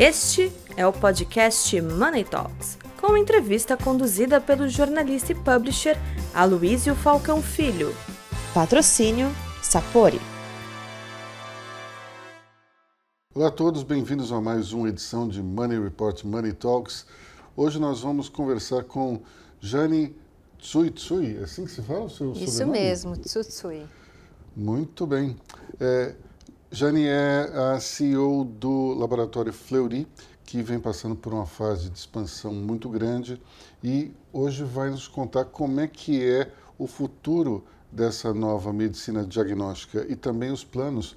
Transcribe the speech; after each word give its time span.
Este 0.00 0.52
é 0.76 0.86
o 0.86 0.92
podcast 0.92 1.82
Money 1.82 2.22
Talks, 2.22 2.78
com 3.00 3.16
entrevista 3.16 3.76
conduzida 3.76 4.40
pelo 4.40 4.68
jornalista 4.68 5.32
e 5.32 5.34
publisher 5.34 5.96
Aloysio 6.32 6.94
Falcão 6.94 7.42
Filho. 7.42 7.92
Patrocínio 8.54 9.26
Sapori. 9.60 10.20
Olá 13.34 13.48
a 13.48 13.50
todos, 13.50 13.82
bem-vindos 13.82 14.30
a 14.30 14.40
mais 14.40 14.72
uma 14.72 14.88
edição 14.88 15.26
de 15.26 15.42
Money 15.42 15.82
Report 15.82 16.22
Money 16.22 16.52
Talks. 16.52 17.04
Hoje 17.56 17.80
nós 17.80 18.00
vamos 18.00 18.28
conversar 18.28 18.84
com 18.84 19.20
Jane 19.60 20.14
Tsui 20.60 20.92
Tsui, 20.92 21.38
é 21.38 21.42
assim 21.42 21.64
que 21.64 21.72
se 21.72 21.82
fala 21.82 22.04
o 22.04 22.08
seu 22.08 22.30
Isso 22.34 22.52
sobrenome? 22.52 22.78
mesmo, 22.78 23.16
Tsutsui. 23.16 23.84
Muito 24.54 25.04
bem. 25.08 25.36
É, 25.80 26.14
Jane 26.70 27.06
é 27.06 27.50
a 27.74 27.80
CEO 27.80 28.44
do 28.44 28.92
laboratório 28.92 29.54
Fleury, 29.54 30.06
que 30.44 30.62
vem 30.62 30.78
passando 30.78 31.16
por 31.16 31.32
uma 31.32 31.46
fase 31.46 31.88
de 31.88 31.98
expansão 31.98 32.52
muito 32.52 32.90
grande 32.90 33.40
e 33.82 34.12
hoje 34.30 34.64
vai 34.64 34.90
nos 34.90 35.08
contar 35.08 35.46
como 35.46 35.80
é 35.80 35.86
que 35.86 36.22
é 36.22 36.52
o 36.78 36.86
futuro 36.86 37.64
dessa 37.90 38.34
nova 38.34 38.70
medicina 38.70 39.24
diagnóstica 39.24 40.04
e 40.10 40.14
também 40.14 40.52
os 40.52 40.62
planos 40.62 41.16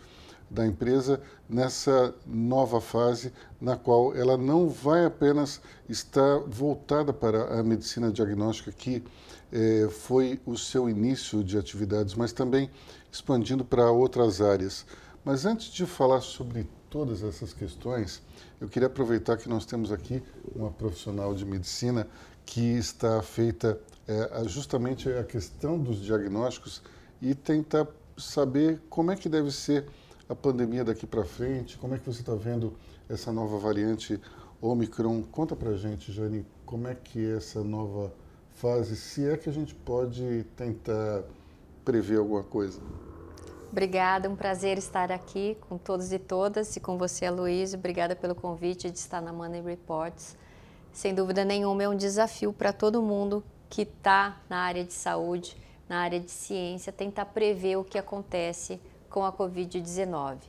da 0.49 0.66
empresa 0.66 1.22
nessa 1.49 2.16
nova 2.25 2.80
fase 2.80 3.33
na 3.59 3.75
qual 3.75 4.16
ela 4.16 4.38
não 4.38 4.70
vai 4.70 5.03
apenas 5.03 5.59
estar 5.89 6.39
voltada 6.47 7.11
para 7.11 7.59
a 7.59 7.61
medicina 7.61 8.09
diagnóstica 8.09 8.72
que 8.72 9.03
eh, 9.52 9.89
foi 9.89 10.39
o 10.45 10.58
seu 10.58 10.89
início 10.89 11.44
de 11.44 11.58
atividades, 11.58 12.16
mas 12.16 12.31
também 12.31 12.70
expandindo 13.11 13.66
para 13.66 13.91
outras 13.91 14.39
áreas. 14.39 14.86
Mas 15.23 15.45
antes 15.45 15.71
de 15.71 15.85
falar 15.85 16.21
sobre 16.21 16.67
todas 16.89 17.21
essas 17.21 17.53
questões, 17.53 18.23
eu 18.59 18.67
queria 18.67 18.88
aproveitar 18.88 19.38
que 19.38 19.47
nós 19.47 19.66
temos 19.66 19.91
aqui 19.91 20.23
uma 20.55 20.72
profissional 20.72 21.36
de 21.36 21.45
medicina 21.45 22.08
que 22.44 22.59
está 22.59 23.22
feita 23.22 23.80
é, 24.08 24.47
justamente 24.47 25.08
a 25.09 25.23
questão 25.23 25.77
dos 25.77 26.02
diagnósticos 26.02 26.81
e 27.22 27.36
tentar 27.36 27.88
saber 28.17 28.81
como 28.89 29.11
é 29.11 29.16
que 29.16 29.30
deve 29.30 29.52
ser 29.52 29.86
a 30.27 30.33
pandemia 30.33 30.83
daqui 30.83 31.05
para 31.05 31.23
frente, 31.23 31.77
como 31.77 31.94
é 31.94 31.99
que 31.99 32.05
você 32.05 32.22
está 32.22 32.33
vendo 32.33 32.73
essa 33.08 33.31
nova 33.31 33.59
variante 33.59 34.19
Omicron. 34.59 35.22
Conta 35.23 35.55
para 35.55 35.75
gente, 35.75 36.11
Jane, 36.11 36.45
como 36.66 36.88
é 36.88 36.95
que 36.95 37.19
é 37.19 37.38
essa 37.38 37.64
nova 37.64 38.11
fase, 38.55 38.95
se 38.95 39.27
é 39.27 39.38
que 39.38 39.49
a 39.49 39.53
gente 39.53 39.75
pode 39.75 40.45
tentar 40.55 41.23
prever 41.86 42.17
alguma 42.17 42.44
coisa. 42.44 42.80
Obrigada, 43.72 44.30
um 44.30 44.36
prazer 44.36 44.77
estar 44.77 45.14
aqui 45.14 45.58
com 45.69 45.77
todos 45.77 46.11
e 46.11 46.19
todas 46.19 46.75
e 46.75 46.80
com 46.81 46.97
você, 46.97 47.30
Luiz. 47.30 47.73
Obrigada 47.73 48.14
pelo 48.17 48.36
convite 48.36 48.91
de 48.91 48.97
estar 48.97 49.22
na 49.22 49.31
Money 49.31 49.61
Reports. 49.61 50.36
Sem 50.91 51.16
dúvida 51.16 51.45
nenhuma, 51.45 51.81
é 51.81 51.88
um 51.88 51.95
desafio 51.95 52.52
para 52.52 52.73
todo 52.73 53.02
mundo 53.02 53.42
que 53.69 53.83
está 53.83 54.42
na 54.49 54.58
área 54.58 54.83
de 54.83 54.92
saúde, 54.92 55.55
na 55.88 56.02
área 56.02 56.19
de 56.19 56.30
ciência, 56.30 56.92
tentar 56.92 57.27
prever 57.27 57.77
o 57.77 57.83
que 57.86 57.97
acontece 57.97 58.77
com 59.09 59.23
a 59.23 59.31
Covid-19. 59.31 60.39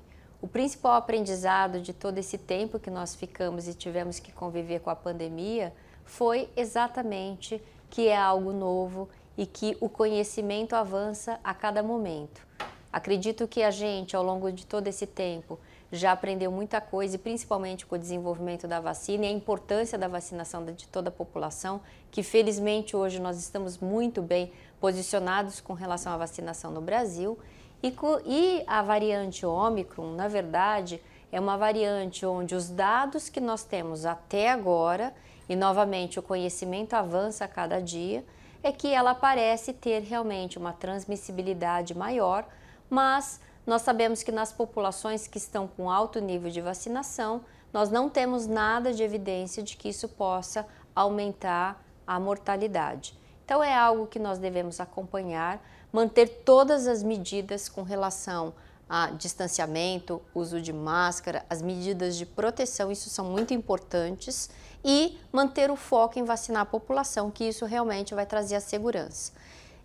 O 0.41 0.49
principal 0.49 0.95
aprendizado 0.95 1.81
de 1.81 1.93
todo 1.93 2.19
esse 2.19 2.37
tempo 2.37 2.81
que 2.81 2.91
nós 2.91 3.15
ficamos 3.15 3.69
e 3.69 3.75
tivemos 3.75 4.19
que 4.19 4.33
conviver 4.33 4.81
com 4.81 4.91
a 4.91 4.97
pandemia 4.97 5.73
foi 6.05 6.51
exatamente 6.57 7.63
que 7.89 8.09
é 8.09 8.17
algo 8.17 8.53
novo 8.53 9.09
e 9.39 9.47
que 9.47 9.77
o 9.81 9.89
conhecimento 9.89 10.75
avança 10.75 11.39
a 11.45 11.55
cada 11.55 11.85
momento. 11.85 12.51
Acredito 12.93 13.49
que 13.49 13.63
a 13.63 13.71
gente, 13.71 14.15
ao 14.15 14.23
longo 14.23 14.53
de 14.53 14.67
todo 14.67 14.87
esse 14.87 15.07
tempo, 15.07 15.59
já 15.91 16.13
aprendeu 16.13 16.51
muita 16.51 16.81
coisa, 16.81 17.17
e 17.17 17.19
principalmente 17.19 17.87
com 17.87 17.95
o 17.95 17.99
desenvolvimento 17.99 18.69
da 18.69 18.81
vacina 18.81 19.25
e 19.25 19.29
a 19.29 19.33
importância 19.33 19.97
da 19.99 20.09
vacinação 20.09 20.65
de 20.65 20.87
toda 20.89 21.09
a 21.09 21.13
população, 21.13 21.81
que 22.11 22.23
felizmente 22.23 22.95
hoje 22.95 23.19
nós 23.19 23.39
estamos 23.39 23.79
muito 23.79 24.21
bem 24.21 24.53
posicionados 24.79 25.61
com 25.61 25.73
relação 25.73 26.13
à 26.13 26.17
vacinação 26.19 26.71
no 26.71 26.83
Brasil. 26.83 27.39
E, 27.83 27.95
e 28.27 28.65
a 28.67 28.83
variante 28.83 29.47
Ômicron, 29.47 30.15
na 30.15 30.29
verdade, 30.29 31.01
é 31.31 31.41
uma 31.41 31.57
variante 31.57 32.27
onde 32.27 32.55
os 32.55 32.69
dados 32.69 33.31
que 33.31 33.41
nós 33.41 33.65
temos 33.65 34.05
até 34.05 34.51
agora, 34.51 35.15
e 35.49 35.57
novamente 35.57 36.19
o 36.19 36.23
conhecimento 36.23 36.93
avança 36.93 37.47
a 37.47 37.49
cada 37.49 37.81
dia, 37.81 38.23
é 38.63 38.71
que 38.71 38.89
ela 38.89 39.15
parece 39.15 39.73
ter 39.73 40.03
realmente 40.03 40.59
uma 40.59 40.73
transmissibilidade 40.73 41.95
maior 41.95 42.47
mas 42.93 43.41
nós 43.67 43.81
sabemos 43.81 44.23
que 44.23 44.31
nas 44.31 44.53
populações 44.53 45.27
que 45.27 45.39
estão 45.39 45.67
com 45.67 45.91
alto 45.91 46.21
nível 46.21 46.51
de 46.51 46.61
vacinação, 46.61 47.41
nós 47.73 47.89
não 47.89 48.07
temos 48.07 48.47
nada 48.47 48.93
de 48.93 49.03
evidência 49.03 49.63
de 49.63 49.79
que 49.79 49.89
isso 49.89 50.11
possa 50.11 50.67
aumentar 50.95 51.83
a 52.07 52.21
mortalidade. 52.21 53.19
Então 53.47 53.65
é 53.65 53.75
algo 53.75 54.07
que 54.07 54.19
nós 54.19 54.39
devemos 54.39 54.79
acompanhar, 54.79 55.59
manter 55.91 56.43
todas 56.45 56.87
as 56.87 57.03
medidas 57.03 57.67
com 57.67 57.81
relação 57.81 58.53
a 58.87 59.07
distanciamento, 59.13 60.21
uso 60.35 60.61
de 60.61 60.71
máscara, 60.71 61.47
as 61.49 61.63
medidas 61.63 62.15
de 62.15 62.27
proteção, 62.27 62.93
isso 62.93 63.09
são 63.09 63.25
muito 63.25 63.55
importantes, 63.55 64.51
e 64.85 65.19
manter 65.33 65.71
o 65.71 65.77
foco 65.77 66.19
em 66.19 66.25
vacinar 66.25 66.61
a 66.61 66.67
população, 66.67 67.31
que 67.31 67.45
isso 67.45 67.65
realmente 67.65 68.15
vai 68.15 68.27
trazer 68.27 68.57
a 68.57 68.61
segurança. 68.61 69.33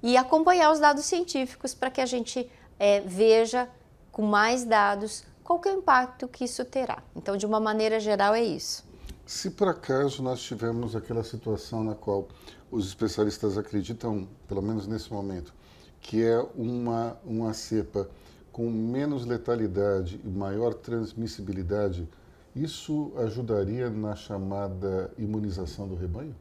E 0.04 0.18
acompanhar 0.18 0.74
os 0.74 0.80
dados 0.80 1.06
científicos 1.06 1.74
para 1.74 1.90
que 1.90 2.02
a 2.02 2.06
gente 2.06 2.52
é, 2.80 3.02
veja 3.02 3.70
com 4.12 4.24
mais 4.24 4.66
dados 4.66 5.24
qual 5.44 5.62
é 5.66 5.70
o 5.70 5.78
impacto 5.78 6.28
que 6.28 6.44
isso 6.44 6.66
terá. 6.66 7.02
Então, 7.16 7.38
de 7.38 7.46
uma 7.46 7.60
maneira 7.60 8.00
geral, 8.00 8.34
é 8.34 8.44
isso. 8.44 8.84
Se 9.26 9.52
por 9.52 9.68
acaso 9.68 10.22
nós 10.24 10.42
tivermos 10.42 10.96
aquela 10.96 11.24
situação 11.24 11.84
na 11.84 11.96
qual 11.96 12.28
os 12.72 12.88
especialistas 12.88 13.58
acreditam, 13.58 14.28
pelo 14.48 14.62
menos 14.62 14.88
nesse 14.88 15.12
momento, 15.12 15.54
que 16.02 16.24
é 16.24 16.40
uma, 16.56 17.18
uma 17.26 17.54
cepa 17.54 18.10
com 18.52 18.70
menos 18.70 19.26
letalidade 19.26 20.20
e 20.24 20.28
maior 20.28 20.74
transmissibilidade, 20.74 22.08
isso 22.56 23.14
ajudaria 23.18 23.90
na 23.90 24.16
chamada 24.16 25.12
imunização 25.18 25.88
do 25.88 25.96
rebanho? 25.96 26.36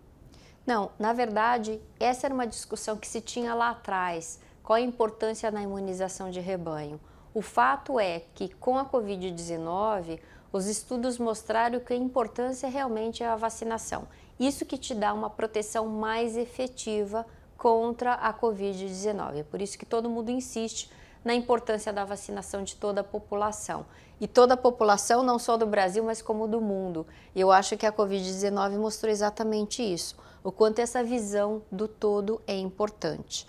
Não, 0.67 0.91
na 0.99 1.13
verdade, 1.13 1.81
essa 2.01 2.27
era 2.27 2.35
uma 2.35 2.47
discussão 2.47 2.97
que 2.97 3.07
se 3.07 3.21
tinha 3.21 3.55
lá 3.55 3.71
atrás 3.71 4.41
qual 4.67 4.79
a 4.79 4.81
importância 4.81 5.49
na 5.49 5.63
imunização 5.63 6.29
de 6.29 6.41
rebanho? 6.41 6.99
O 7.33 7.41
fato 7.41 8.01
é 8.01 8.25
que 8.35 8.49
com 8.49 8.77
a 8.77 8.85
Covid-19, 8.85 10.19
os 10.53 10.67
estudos 10.67 11.19
mostraram 11.19 11.79
que 11.79 11.93
a 11.93 11.97
importância 11.97 12.69
realmente 12.69 13.23
é 13.23 13.29
a 13.29 13.37
vacinação. 13.37 14.09
Isso 14.41 14.67
que 14.67 14.77
te 14.77 14.93
dá 14.93 15.15
uma 15.15 15.31
proteção 15.31 15.87
mais 15.87 16.37
efetiva 16.37 17.25
contra 17.57 18.15
a 18.15 18.35
Covid-19. 18.35 19.37
É 19.37 19.43
por 19.45 19.63
isso 19.63 19.79
que 19.79 19.87
todo 19.87 20.11
mundo 20.11 20.33
insiste 20.33 20.91
na 21.25 21.33
importância 21.33 21.93
da 21.93 22.05
vacinação 22.05 22.65
de 22.65 22.75
toda 22.75 23.03
a 23.03 23.05
população. 23.05 23.87
E 24.21 24.27
toda 24.27 24.55
a 24.55 24.57
população, 24.57 25.23
não 25.23 25.39
só 25.39 25.57
do 25.57 25.65
Brasil, 25.65 26.03
mas 26.03 26.21
como 26.21 26.49
do 26.49 26.61
mundo. 26.61 27.07
Eu 27.37 27.53
acho 27.53 27.77
que 27.77 27.87
a 27.87 27.93
Covid-19 27.93 28.79
mostrou 28.79 29.13
exatamente 29.13 29.81
isso, 29.81 30.17
o 30.43 30.51
quanto 30.51 30.81
essa 30.81 31.05
visão 31.05 31.63
do 31.71 31.87
todo 31.87 32.43
é 32.49 32.59
importante. 32.59 33.47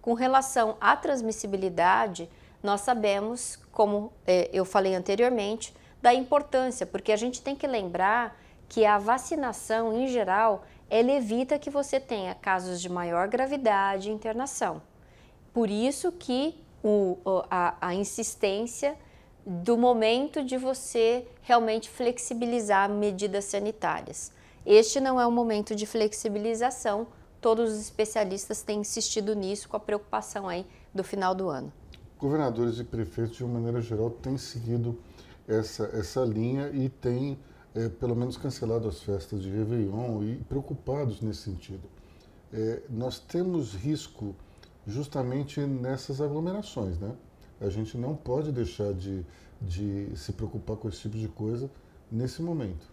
Com 0.00 0.14
relação 0.14 0.76
à 0.80 0.96
transmissibilidade, 0.96 2.28
nós 2.62 2.82
sabemos, 2.82 3.58
como 3.72 4.12
é, 4.26 4.48
eu 4.52 4.64
falei 4.64 4.94
anteriormente, 4.94 5.74
da 6.00 6.14
importância, 6.14 6.86
porque 6.86 7.12
a 7.12 7.16
gente 7.16 7.42
tem 7.42 7.54
que 7.54 7.66
lembrar 7.66 8.40
que 8.68 8.86
a 8.86 8.98
vacinação, 8.98 9.92
em 9.92 10.08
geral, 10.08 10.64
ela 10.88 11.10
evita 11.10 11.58
que 11.58 11.70
você 11.70 12.00
tenha 12.00 12.34
casos 12.34 12.80
de 12.80 12.88
maior 12.88 13.28
gravidade 13.28 14.08
e 14.08 14.12
internação. 14.12 14.80
Por 15.52 15.68
isso 15.68 16.12
que 16.12 16.54
o, 16.82 17.18
a, 17.50 17.76
a 17.80 17.94
insistência 17.94 18.96
do 19.44 19.76
momento 19.76 20.44
de 20.44 20.56
você 20.56 21.26
realmente 21.42 21.88
flexibilizar 21.88 22.88
medidas 22.88 23.46
sanitárias. 23.46 24.32
Este 24.64 25.00
não 25.00 25.20
é 25.20 25.26
o 25.26 25.32
momento 25.32 25.74
de 25.74 25.86
flexibilização, 25.86 27.06
todos 27.40 27.72
os 27.72 27.80
especialistas 27.80 28.62
têm 28.62 28.80
insistido 28.80 29.34
nisso 29.34 29.68
com 29.68 29.76
a 29.76 29.80
preocupação 29.80 30.48
aí 30.48 30.66
do 30.94 31.02
final 31.02 31.34
do 31.34 31.48
ano. 31.48 31.72
Governadores 32.18 32.78
e 32.78 32.84
prefeitos, 32.84 33.36
de 33.36 33.44
uma 33.44 33.54
maneira 33.54 33.80
geral, 33.80 34.10
têm 34.10 34.36
seguido 34.36 34.98
essa, 35.48 35.84
essa 35.94 36.20
linha 36.22 36.68
e 36.68 36.88
têm, 36.88 37.38
é, 37.74 37.88
pelo 37.88 38.14
menos, 38.14 38.36
cancelado 38.36 38.86
as 38.86 39.00
festas 39.02 39.42
de 39.42 39.48
Réveillon 39.50 40.22
e 40.22 40.36
preocupados 40.48 41.20
nesse 41.20 41.42
sentido. 41.42 41.88
É, 42.52 42.82
nós 42.90 43.18
temos 43.18 43.74
risco 43.74 44.34
justamente 44.86 45.60
nessas 45.60 46.20
aglomerações, 46.20 46.98
né? 46.98 47.14
A 47.60 47.68
gente 47.68 47.96
não 47.96 48.14
pode 48.14 48.52
deixar 48.52 48.92
de, 48.92 49.24
de 49.60 50.10
se 50.16 50.32
preocupar 50.32 50.76
com 50.76 50.88
esse 50.88 51.00
tipo 51.00 51.16
de 51.16 51.28
coisa 51.28 51.70
nesse 52.10 52.42
momento. 52.42 52.89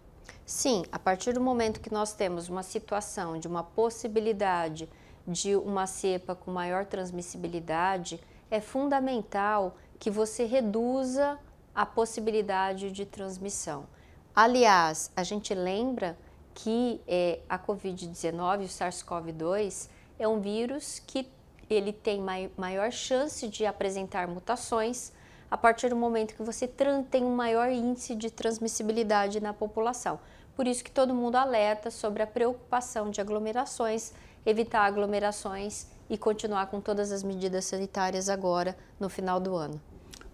Sim, 0.47 0.85
a 0.93 0.97
partir 0.97 1.33
do 1.33 1.41
momento 1.41 1.81
que 1.81 1.93
nós 1.93 2.13
temos 2.13 2.47
uma 2.47 2.63
situação 2.63 3.37
de 3.37 3.49
uma 3.49 3.63
possibilidade 3.63 4.87
de 5.27 5.57
uma 5.57 5.85
cepa 5.85 6.33
com 6.35 6.49
maior 6.49 6.85
transmissibilidade, 6.85 8.17
é 8.49 8.61
fundamental 8.61 9.75
que 9.99 10.09
você 10.09 10.45
reduza 10.45 11.37
a 11.75 11.85
possibilidade 11.85 12.93
de 12.93 13.05
transmissão. 13.05 13.87
Aliás, 14.33 15.11
a 15.17 15.21
gente 15.21 15.53
lembra 15.53 16.17
que 16.53 17.01
é, 17.05 17.41
a 17.49 17.59
Covid-19, 17.59 18.61
o 18.61 18.69
SARS-CoV-2, 18.69 19.89
é 20.17 20.25
um 20.29 20.39
vírus 20.39 21.03
que 21.05 21.29
ele 21.69 21.91
tem 21.91 22.21
mai 22.21 22.49
maior 22.55 22.89
chance 22.89 23.49
de 23.49 23.65
apresentar 23.65 24.29
mutações 24.29 25.11
a 25.51 25.57
partir 25.57 25.89
do 25.89 25.95
momento 25.97 26.35
que 26.35 26.43
você 26.43 26.67
tem 26.67 27.25
um 27.25 27.35
maior 27.35 27.69
índice 27.69 28.15
de 28.15 28.31
transmissibilidade 28.31 29.41
na 29.41 29.53
população. 29.53 30.17
Por 30.57 30.65
isso 30.65 30.83
que 30.83 30.89
todo 30.89 31.13
mundo 31.13 31.35
alerta 31.35 31.91
sobre 31.91 32.23
a 32.23 32.25
preocupação 32.25 33.11
de 33.11 33.21
aglomerações, 33.21 34.11
evitar 34.43 34.85
aglomerações 34.85 35.85
e 36.09 36.17
continuar 36.17 36.65
com 36.65 36.81
todas 36.81 37.11
as 37.11 37.21
medidas 37.21 37.65
sanitárias 37.65 38.27
agora 38.27 38.75
no 38.99 39.07
final 39.07 39.39
do 39.39 39.55
ano. 39.55 39.79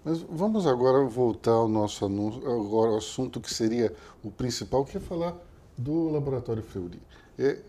Mas 0.02 0.22
vamos 0.22 0.66
agora 0.66 1.04
voltar 1.04 1.52
ao 1.52 1.68
nosso 1.68 2.06
anúncio, 2.06 2.40
agora 2.50 2.92
ao 2.92 2.98
assunto 3.00 3.42
que 3.42 3.54
seria 3.54 3.94
o 4.24 4.32
principal, 4.32 4.86
que 4.86 4.96
é 4.96 5.00
falar 5.02 5.36
do 5.78 6.08
Laboratório 6.10 6.64
Fleury. 6.64 7.02
É, 7.38 7.60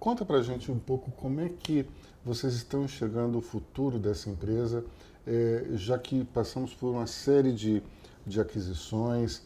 conta 0.00 0.24
para 0.24 0.38
a 0.38 0.42
gente 0.42 0.72
um 0.72 0.80
pouco 0.80 1.12
como 1.12 1.40
é 1.40 1.48
que 1.48 1.86
vocês 2.24 2.54
estão 2.54 2.82
enxergando 2.82 3.38
o 3.38 3.40
futuro 3.40 4.00
dessa 4.00 4.28
empresa, 4.28 4.84
é, 5.24 5.64
já 5.74 5.96
que 5.96 6.24
passamos 6.24 6.74
por 6.74 6.90
uma 6.90 7.06
série 7.06 7.52
de, 7.52 7.80
de 8.26 8.40
aquisições, 8.40 9.42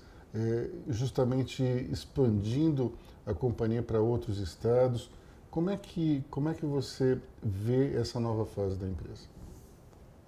justamente 0.89 1.63
expandindo 1.91 2.93
a 3.27 3.33
companhia 3.33 3.83
para 3.83 4.01
outros 4.01 4.39
estados. 4.39 5.11
Como 5.51 5.71
é, 5.71 5.77
que, 5.77 6.25
como 6.31 6.49
é 6.49 6.55
que 6.55 6.67
você 6.67 7.19
vê 7.43 7.97
essa 7.97 8.19
nova 8.19 8.45
fase 8.45 8.77
da 8.77 8.87
empresa? 8.87 9.35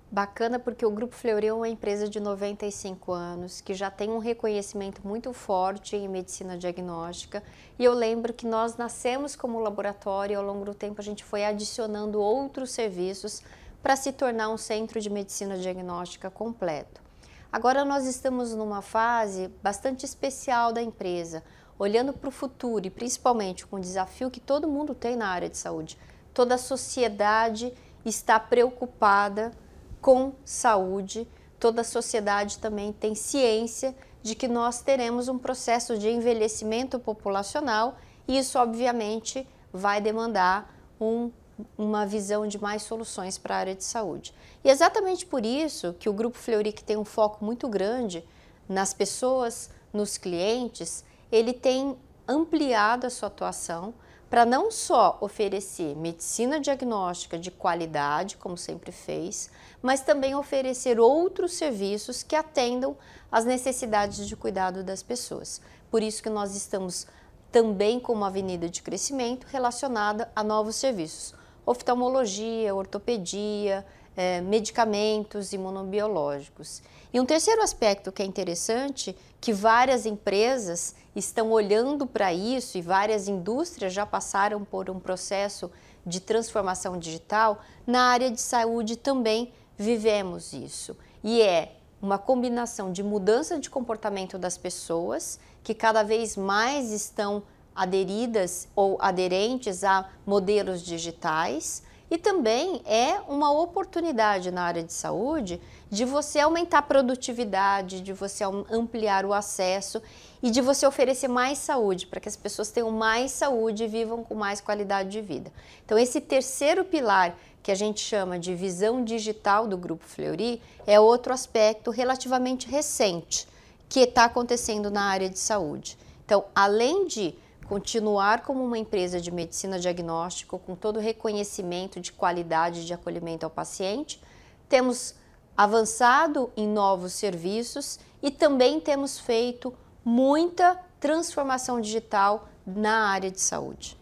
Bacana 0.09 0.61
porque 0.61 0.87
o 0.87 0.91
Grupo 0.91 1.17
Fleury 1.17 1.49
é 1.49 1.53
uma 1.53 1.69
empresa 1.69 2.09
de 2.09 2.21
95 2.21 3.13
anos 3.13 3.61
que 3.61 3.75
já 3.75 3.91
tem 3.91 4.09
um 4.09 4.19
reconhecimento 4.19 5.05
muito 5.05 5.33
forte 5.33 5.97
em 5.97 6.09
medicina 6.09 6.57
diagnóstica 6.57 7.43
e 7.77 7.85
eu 7.85 7.93
lembro 7.93 8.33
que 8.33 8.47
nós 8.47 8.77
nascemos 8.77 9.35
como 9.35 9.59
laboratório 9.59 10.35
e 10.35 10.37
ao 10.37 10.45
longo 10.45 10.65
do 10.65 10.75
tempo 10.75 11.01
a 11.01 11.05
gente 11.05 11.25
foi 11.25 11.45
adicionando 11.45 12.21
outros 12.21 12.71
serviços 12.71 13.43
para 13.83 13.97
se 13.97 14.13
tornar 14.13 14.49
um 14.49 14.57
centro 14.57 15.01
de 15.01 15.11
medicina 15.11 15.59
diagnóstica 15.59 16.31
completo. 16.31 17.06
Agora 17.53 17.85
nós 17.85 18.07
estamos 18.07 18.55
numa 18.55 18.83
fase 18.83 19.49
bastante 19.63 20.05
especial 20.05 20.73
da 20.73 20.83
empresa, 20.83 21.43
olhando 21.79 22.13
para 22.13 22.29
o 22.29 22.33
futuro 22.33 22.87
e 22.87 22.91
principalmente 22.91 23.67
com 23.67 23.77
o 23.77 23.81
desafio 23.81 24.31
que 24.31 24.41
todo 24.41 24.69
mundo 24.69 24.95
tem 24.95 25.17
na 25.17 25.29
área 25.29 25.49
de 25.49 25.57
saúde. 25.57 25.99
Toda 26.35 26.57
a 26.57 26.59
sociedade 26.59 27.73
está 28.05 28.39
preocupada 28.39 29.53
com 30.01 30.33
saúde, 30.45 31.27
toda 31.59 31.81
a 31.81 31.85
sociedade 31.85 32.59
também 32.59 32.93
tem 32.93 33.15
ciência 33.15 33.95
de 34.23 34.35
que 34.35 34.49
nós 34.49 34.81
teremos 34.81 35.29
um 35.29 35.39
processo 35.39 35.97
de 35.99 36.11
envelhecimento 36.11 36.99
populacional 36.99 37.97
e 38.27 38.39
isso, 38.39 38.59
obviamente, 38.59 39.49
vai 39.73 40.01
demandar 40.01 40.75
um, 41.01 41.31
uma 41.77 42.05
visão 42.07 42.47
de 42.47 42.61
mais 42.61 42.83
soluções 42.83 43.39
para 43.39 43.55
a 43.55 43.59
área 43.59 43.75
de 43.75 43.85
saúde. 43.85 44.35
E 44.63 44.69
é 44.69 44.73
exatamente 44.73 45.25
por 45.25 45.45
isso 45.45 45.95
que 45.99 46.09
o 46.09 46.13
Grupo 46.13 46.37
Fleury, 46.37 46.73
tem 46.73 46.97
um 46.97 47.05
foco 47.05 47.45
muito 47.45 47.69
grande 47.69 48.25
nas 48.69 48.93
pessoas, 48.93 49.71
nos 49.93 50.19
clientes, 50.19 51.05
ele 51.31 51.53
tem 51.53 51.97
ampliado 52.29 53.07
a 53.07 53.11
sua 53.11 53.29
atuação 53.29 53.95
para 54.29 54.45
não 54.45 54.71
só 54.71 55.17
oferecer 55.21 55.95
medicina 55.97 56.59
diagnóstica 56.59 57.39
de 57.39 57.51
qualidade, 57.51 58.37
como 58.37 58.57
sempre 58.57 58.91
fez, 58.91 59.51
mas 59.81 60.01
também 60.01 60.35
oferecer 60.35 60.99
outros 60.99 61.53
serviços 61.53 62.23
que 62.23 62.35
atendam 62.35 62.97
às 63.31 63.45
necessidades 63.45 64.27
de 64.27 64.37
cuidado 64.37 64.83
das 64.83 65.03
pessoas. 65.03 65.61
Por 65.91 66.03
isso 66.03 66.23
que 66.23 66.29
nós 66.29 66.57
estamos 66.57 67.07
também 67.53 68.01
com 68.01 68.13
uma 68.13 68.27
avenida 68.27 68.69
de 68.69 68.83
crescimento 68.83 69.47
relacionada 69.47 70.31
a 70.35 70.43
novos 70.43 70.75
serviços, 70.75 71.35
oftalmologia, 71.67 72.75
ortopedia, 72.75 73.85
eh, 74.17 74.41
medicamentos 74.41 75.53
imunobiológicos. 75.53 76.81
E 77.13 77.21
um 77.21 77.27
terceiro 77.27 77.61
aspecto 77.63 78.13
que 78.13 78.23
é 78.23 78.25
interessante, 78.25 79.17
que 79.41 79.53
várias 79.53 80.07
empresas 80.07 80.95
estão 81.15 81.51
olhando 81.51 82.07
para 82.07 82.33
isso 82.33 82.79
e 82.79 82.83
várias 82.83 83.27
indústrias 83.27 83.93
já 83.93 84.07
passaram 84.07 84.65
por 84.65 84.89
um 84.89 85.01
processo 85.01 85.71
de 86.07 86.21
transformação 86.21 86.99
digital, 86.99 87.61
na 87.87 88.05
área 88.05 88.31
de 88.31 88.41
saúde 88.41 88.97
também 88.97 89.53
vivemos 89.77 90.53
isso. 90.53 90.97
E 91.25 91.43
é 91.43 91.77
uma 92.01 92.19
combinação 92.19 92.93
de 92.93 93.03
mudança 93.03 93.59
de 93.59 93.69
comportamento 93.69 94.39
das 94.39 94.57
pessoas, 94.57 95.41
que 95.65 95.75
cada 95.75 96.05
vez 96.05 96.37
mais 96.37 96.93
estão 96.93 97.43
aderidas 97.77 98.67
ou 98.75 98.97
aderentes 99.01 99.85
a 99.85 100.09
modelos 100.25 100.83
digitais, 100.83 101.83
e 102.11 102.17
também 102.17 102.83
é 102.85 103.21
uma 103.29 103.51
oportunidade 103.51 104.51
na 104.53 104.63
área 104.63 104.83
de 104.83 104.93
saúde 104.93 105.61
de 105.91 106.05
você 106.05 106.39
aumentar 106.39 106.79
a 106.79 106.83
produtividade, 106.83 108.01
de 108.01 108.13
você 108.13 108.45
ampliar 108.71 109.25
o 109.25 109.33
acesso 109.33 110.01
e 110.41 110.51
de 110.51 110.61
você 110.61 110.87
oferecer 110.87 111.27
mais 111.27 111.59
saúde, 111.59 112.07
para 112.07 112.21
que 112.21 112.29
as 112.29 112.37
pessoas 112.37 112.71
tenham 112.71 112.91
mais 112.93 113.33
saúde 113.33 113.85
e 113.85 113.89
vivam 113.89 114.23
com 114.23 114.35
mais 114.35 114.61
qualidade 114.61 115.11
de 115.11 115.21
vida. 115.21 115.53
Então, 115.85 115.99
esse 115.99 116.21
terceiro 116.21 116.85
pilar, 116.85 117.37
que 117.61 117.73
a 117.73 117.75
gente 117.75 118.01
chama 118.01 118.39
de 118.39 118.55
visão 118.55 119.05
digital 119.05 119.67
do 119.67 119.77
Grupo 119.77 120.05
Fleury, 120.05 120.63
é 120.87 121.01
outro 121.01 121.33
aspecto 121.33 121.91
relativamente 121.91 122.69
recente 122.69 123.49
que 123.89 124.01
está 124.01 124.27
acontecendo 124.27 124.89
na 124.93 125.03
área 125.03 125.29
de 125.29 125.39
saúde. 125.41 125.99
Então, 126.25 126.45
além 126.55 127.07
de 127.07 127.35
continuar 127.69 128.43
como 128.43 128.65
uma 128.65 128.79
empresa 128.79 129.21
de 129.21 129.31
medicina 129.31 129.79
diagnóstica 129.79 130.57
com 130.59 130.75
todo 130.75 130.99
o 130.99 131.01
reconhecimento 131.01 132.01
de 132.01 132.13
qualidade 132.13 132.87
de 132.87 132.95
acolhimento 132.95 133.45
ao 133.45 133.51
paciente, 133.51 134.23
temos 134.69 135.15
avançado 135.57 136.51
em 136.57 136.67
novos 136.67 137.13
serviços 137.13 137.99
e 138.23 138.31
também 138.31 138.81
temos 138.81 139.19
feito 139.19 139.75
muita 140.05 140.81
transformação 141.01 141.81
digital 141.81 142.49
na 142.67 143.09
área 143.09 143.31
de 143.31 143.41
saúde. 143.41 143.97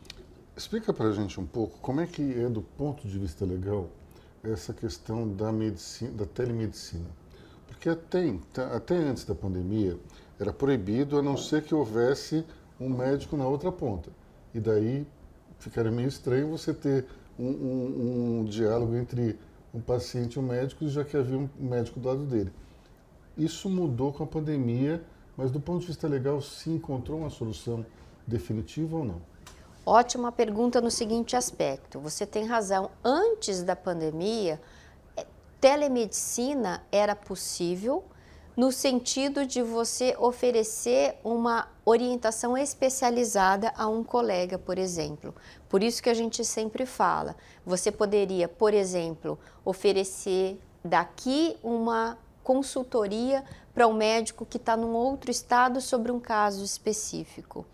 Explica 0.56 0.92
para 0.92 1.08
a 1.08 1.12
gente 1.12 1.40
um 1.40 1.46
pouco 1.46 1.78
como 1.80 2.00
é 2.00 2.06
que 2.06 2.22
é 2.38 2.48
do 2.48 2.62
ponto 2.62 3.08
de 3.08 3.18
vista 3.18 3.44
legal 3.44 3.88
essa 4.42 4.72
questão 4.74 5.26
da 5.26 5.50
medicina, 5.50 6.12
da 6.12 6.26
telemedicina, 6.26 7.08
porque 7.66 7.88
até, 7.88 8.22
até 8.74 8.94
antes 8.94 9.24
da 9.24 9.34
pandemia 9.34 9.98
era 10.38 10.52
proibido 10.52 11.18
a 11.18 11.22
não 11.22 11.36
ser 11.36 11.62
que 11.62 11.74
houvesse 11.74 12.44
um 12.80 12.88
médico 12.88 13.36
na 13.36 13.46
outra 13.46 13.70
ponta. 13.70 14.10
E 14.52 14.60
daí 14.60 15.06
ficaria 15.58 15.90
meio 15.90 16.08
estranho 16.08 16.50
você 16.50 16.72
ter 16.72 17.06
um, 17.38 17.46
um, 17.48 18.40
um 18.40 18.44
diálogo 18.44 18.94
entre 18.94 19.38
um 19.72 19.80
paciente 19.80 20.34
e 20.34 20.38
um 20.38 20.42
médico, 20.42 20.86
já 20.88 21.04
que 21.04 21.16
havia 21.16 21.38
um 21.38 21.48
médico 21.58 21.98
do 21.98 22.08
lado 22.08 22.24
dele. 22.24 22.52
Isso 23.36 23.68
mudou 23.68 24.12
com 24.12 24.22
a 24.22 24.26
pandemia, 24.26 25.02
mas 25.36 25.50
do 25.50 25.60
ponto 25.60 25.80
de 25.80 25.88
vista 25.88 26.06
legal, 26.06 26.40
se 26.40 26.70
encontrou 26.70 27.18
uma 27.18 27.30
solução 27.30 27.84
definitiva 28.26 28.96
ou 28.96 29.04
não? 29.04 29.20
Ótima 29.84 30.30
pergunta 30.30 30.80
no 30.80 30.90
seguinte 30.90 31.36
aspecto. 31.36 31.98
Você 32.00 32.24
tem 32.24 32.46
razão. 32.46 32.90
Antes 33.04 33.62
da 33.62 33.74
pandemia, 33.74 34.60
é, 35.16 35.26
telemedicina 35.60 36.82
era 36.90 37.16
possível 37.16 38.04
no 38.56 38.70
sentido 38.70 39.44
de 39.44 39.62
você 39.62 40.14
oferecer 40.18 41.18
uma 41.24 41.68
orientação 41.84 42.56
especializada 42.56 43.72
a 43.76 43.88
um 43.88 44.04
colega, 44.04 44.58
por 44.58 44.78
exemplo. 44.78 45.34
Por 45.68 45.82
isso 45.82 46.02
que 46.02 46.08
a 46.10 46.14
gente 46.14 46.44
sempre 46.44 46.86
fala, 46.86 47.36
você 47.66 47.90
poderia, 47.90 48.48
por 48.48 48.72
exemplo, 48.72 49.38
oferecer 49.64 50.60
daqui 50.84 51.56
uma 51.62 52.16
consultoria 52.42 53.44
para 53.74 53.88
um 53.88 53.94
médico 53.94 54.46
que 54.46 54.58
está 54.58 54.76
num 54.76 54.94
outro 54.94 55.30
estado 55.30 55.80
sobre 55.80 56.12
um 56.12 56.20
caso 56.20 56.62
específico. 56.62 57.66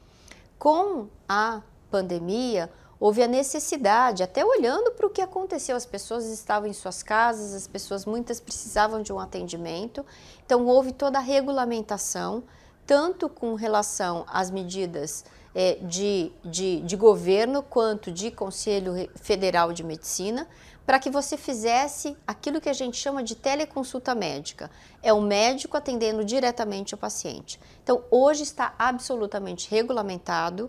Com 0.59 1.09
a 1.29 1.61
pandemia, 1.91 2.71
houve 3.01 3.23
a 3.23 3.27
necessidade, 3.27 4.23
até 4.23 4.45
olhando 4.45 4.91
para 4.91 5.07
o 5.07 5.11
que 5.11 5.23
aconteceu, 5.23 5.75
as 5.75 5.87
pessoas 5.87 6.27
estavam 6.27 6.69
em 6.69 6.73
suas 6.75 7.03
casas, 7.03 7.55
as 7.55 7.67
pessoas 7.67 8.05
muitas 8.05 8.39
precisavam 8.39 9.03
de 9.03 9.11
um 9.11 9.19
atendimento, 9.19 10.05
então 10.45 10.67
houve 10.67 10.93
toda 10.93 11.19
a 11.19 11.23
regulamentação, 11.23 12.45
tanto 12.87 13.29
com 13.29 13.55
relação 13.55 14.27
às 14.29 14.51
medidas 14.51 15.25
é, 15.55 15.79
de, 15.81 16.31
de, 16.45 16.81
de 16.81 16.97
governo 16.97 17.63
quanto 17.63 18.13
de 18.13 18.31
Conselho 18.31 19.09
Federal 19.17 19.73
de 19.73 19.83
Medicina, 19.83 20.47
para 20.85 20.99
que 20.99 21.09
você 21.09 21.37
fizesse 21.37 22.17
aquilo 22.27 22.61
que 22.61 22.69
a 22.69 22.73
gente 22.73 22.97
chama 22.97 23.23
de 23.23 23.37
teleconsulta 23.37 24.15
médica. 24.15 24.71
É 25.03 25.13
o 25.13 25.21
médico 25.21 25.77
atendendo 25.77 26.25
diretamente 26.25 26.95
o 26.95 26.99
paciente. 26.99 27.61
Então, 27.83 28.03
hoje 28.11 28.43
está 28.43 28.75
absolutamente 28.77 29.71
regulamentado 29.71 30.69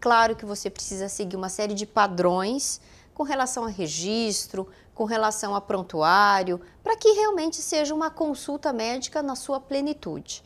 Claro 0.00 0.36
que 0.36 0.44
você 0.44 0.70
precisa 0.70 1.08
seguir 1.08 1.36
uma 1.36 1.48
série 1.48 1.74
de 1.74 1.86
padrões 1.86 2.80
com 3.14 3.24
relação 3.24 3.64
a 3.64 3.68
registro, 3.68 4.68
com 4.94 5.04
relação 5.04 5.54
a 5.54 5.60
prontuário, 5.60 6.60
para 6.82 6.96
que 6.96 7.12
realmente 7.12 7.56
seja 7.56 7.94
uma 7.94 8.10
consulta 8.10 8.72
médica 8.72 9.22
na 9.22 9.34
sua 9.34 9.58
plenitude. 9.58 10.42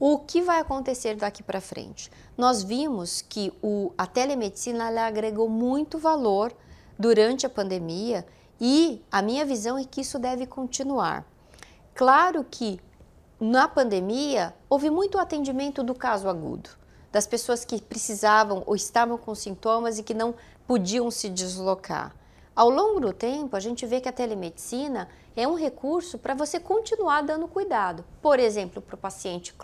O 0.00 0.18
que 0.18 0.42
vai 0.42 0.58
acontecer 0.58 1.14
daqui 1.14 1.44
para 1.44 1.60
frente? 1.60 2.10
Nós 2.36 2.64
vimos 2.64 3.22
que 3.22 3.52
o, 3.62 3.92
a 3.96 4.04
telemedicina 4.04 4.88
agregou 5.06 5.48
muito 5.48 5.96
valor 5.96 6.52
durante 6.98 7.46
a 7.46 7.50
pandemia 7.50 8.26
e 8.60 9.00
a 9.10 9.22
minha 9.22 9.44
visão 9.44 9.78
é 9.78 9.84
que 9.84 10.00
isso 10.00 10.18
deve 10.18 10.44
continuar. 10.44 11.24
Claro 11.94 12.44
que 12.48 12.80
na 13.38 13.68
pandemia 13.68 14.54
houve 14.68 14.90
muito 14.90 15.18
atendimento 15.18 15.84
do 15.84 15.94
caso 15.94 16.28
agudo, 16.28 16.70
das 17.12 17.26
pessoas 17.26 17.64
que 17.64 17.80
precisavam 17.80 18.62
ou 18.66 18.74
estavam 18.74 19.18
com 19.18 19.34
sintomas 19.34 19.98
e 19.98 20.02
que 20.02 20.14
não 20.14 20.34
podiam 20.66 21.10
se 21.10 21.28
deslocar. 21.28 22.16
Ao 22.56 22.68
longo 22.68 23.00
do 23.00 23.12
tempo, 23.12 23.54
a 23.54 23.60
gente 23.60 23.86
vê 23.86 24.00
que 24.00 24.08
a 24.08 24.12
telemedicina 24.12 25.08
é 25.36 25.46
um 25.46 25.54
recurso 25.54 26.18
para 26.18 26.34
você 26.34 26.58
continuar 26.60 27.22
dando 27.22 27.48
cuidado. 27.48 28.04
Por 28.20 28.38
exemplo, 28.38 28.82
para 28.82 28.94
o 28.94 28.98
paciente 28.98 29.54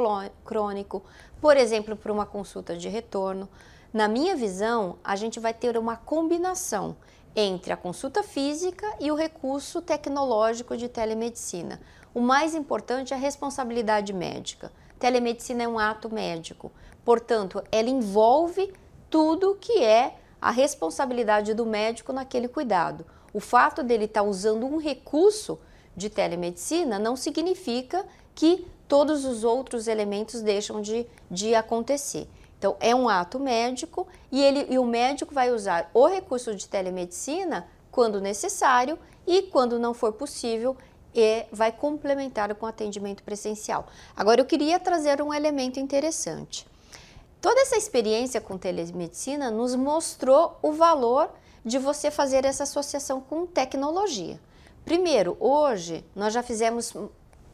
crônico, 0.44 1.02
por 1.40 1.56
exemplo, 1.56 1.96
para 1.96 2.12
uma 2.12 2.24
consulta 2.24 2.76
de 2.76 2.88
retorno. 2.88 3.48
Na 3.92 4.08
minha 4.08 4.36
visão, 4.36 4.98
a 5.02 5.16
gente 5.16 5.40
vai 5.40 5.52
ter 5.52 5.76
uma 5.76 5.96
combinação 5.96 6.96
entre 7.36 7.72
a 7.72 7.76
consulta 7.76 8.22
física 8.22 8.86
e 8.98 9.10
o 9.10 9.14
recurso 9.14 9.82
tecnológico 9.82 10.76
de 10.76 10.88
telemedicina. 10.88 11.80
O 12.14 12.20
mais 12.20 12.54
importante 12.54 13.12
é 13.12 13.16
a 13.16 13.20
responsabilidade 13.20 14.12
médica. 14.12 14.72
Telemedicina 14.98 15.62
é 15.62 15.68
um 15.68 15.78
ato 15.78 16.12
médico, 16.12 16.72
portanto, 17.08 17.64
ela 17.72 17.88
envolve 17.88 18.70
tudo 19.08 19.56
que 19.58 19.82
é 19.82 20.16
a 20.38 20.50
responsabilidade 20.50 21.54
do 21.54 21.64
médico 21.64 22.12
naquele 22.12 22.48
cuidado. 22.48 23.06
O 23.32 23.40
fato 23.40 23.82
dele 23.82 24.04
estar 24.04 24.20
tá 24.20 24.28
usando 24.28 24.66
um 24.66 24.76
recurso 24.76 25.58
de 25.96 26.10
telemedicina 26.10 26.98
não 26.98 27.16
significa 27.16 28.04
que 28.34 28.66
todos 28.86 29.24
os 29.24 29.42
outros 29.42 29.88
elementos 29.88 30.42
deixam 30.42 30.82
de, 30.82 31.06
de 31.30 31.54
acontecer. 31.54 32.28
Então, 32.58 32.76
é 32.78 32.94
um 32.94 33.08
ato 33.08 33.40
médico 33.40 34.06
e, 34.30 34.44
ele, 34.44 34.66
e 34.68 34.78
o 34.78 34.84
médico 34.84 35.32
vai 35.32 35.50
usar 35.50 35.90
o 35.94 36.06
recurso 36.06 36.54
de 36.54 36.68
telemedicina 36.68 37.66
quando 37.90 38.20
necessário 38.20 38.98
e, 39.26 39.40
quando 39.44 39.78
não 39.78 39.94
for 39.94 40.12
possível, 40.12 40.76
e 41.14 41.46
vai 41.50 41.72
complementar 41.72 42.54
com 42.54 42.66
atendimento 42.66 43.22
presencial. 43.22 43.86
Agora, 44.14 44.42
eu 44.42 44.44
queria 44.44 44.78
trazer 44.78 45.22
um 45.22 45.32
elemento 45.32 45.80
interessante. 45.80 46.66
Toda 47.40 47.60
essa 47.60 47.76
experiência 47.76 48.40
com 48.40 48.58
telemedicina 48.58 49.50
nos 49.50 49.74
mostrou 49.74 50.58
o 50.60 50.72
valor 50.72 51.30
de 51.64 51.78
você 51.78 52.10
fazer 52.10 52.44
essa 52.44 52.64
associação 52.64 53.20
com 53.20 53.46
tecnologia. 53.46 54.40
Primeiro, 54.84 55.36
hoje 55.38 56.04
nós 56.16 56.32
já 56.32 56.42
fizemos 56.42 56.92